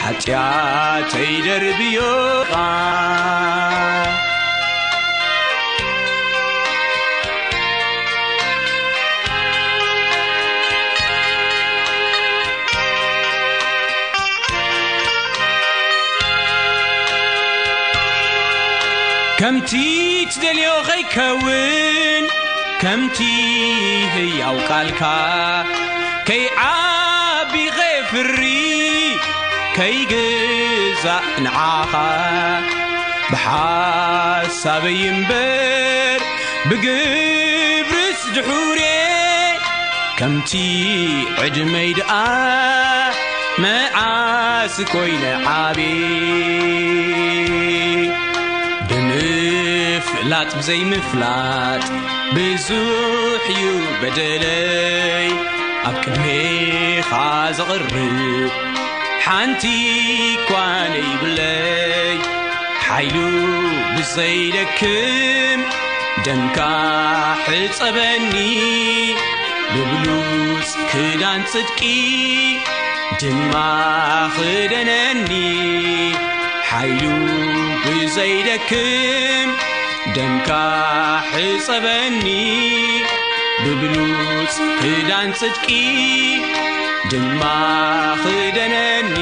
ሓጢኣተይደርብዮኻ 0.00 2.52
ከምቲ 19.44 19.72
ትደልዮ 20.32 20.68
ኸይከውን 20.86 22.22
ከምቲ 22.82 23.18
ሕያውቃልካ 24.12 25.02
ከይዓቢኸ 26.28 27.76
ፍሪ 28.10 28.40
ከይግዛእ 29.76 31.26
ንዓኻ 31.46 31.92
ብሓሳበይ 33.32 34.98
እምበር 35.12 36.20
ብግብርስ 36.70 38.22
ድኅሬ 38.36 38.80
ከምቲ 40.20 40.52
ዕድመይ 41.46 41.90
ድኣ 41.98 42.10
መዓስ 43.64 44.76
ኮይነ 44.94 45.24
ዓብ 45.64 45.78
ብፍላጥ 49.16 50.48
ብዘይምፍላጥ 50.56 51.82
ብዙኅ 52.36 53.44
እዩ 53.52 53.66
በደለይ 54.00 55.28
ኣብ 55.88 55.96
ቅብኻ 56.04 57.10
ዘቕርብ 57.58 57.94
ሓንቲ 59.24 59.62
ኳነ 60.48 60.94
ይብለይ 61.10 62.18
ሓይሉ 62.86 63.16
ብዘይደክም 63.96 65.62
ደንካ 66.26 66.58
ሕጸበኒ 67.48 68.34
ብብሉፅ 69.74 70.70
ክዳን 70.90 71.40
ጽድቂ 71.54 71.80
ድማ 73.22 73.54
ኽደነኒ 74.36 75.32
ሃዩ 76.76 77.02
ብዘይደክም 77.84 79.50
ደንካሕጸበኒ 80.14 82.24
ብብሉፅ 83.64 84.56
ክዳን 84.82 85.28
ጽድቂ 85.40 85.66
ድማ 87.12 87.42
ኽደነኒ 88.24 89.14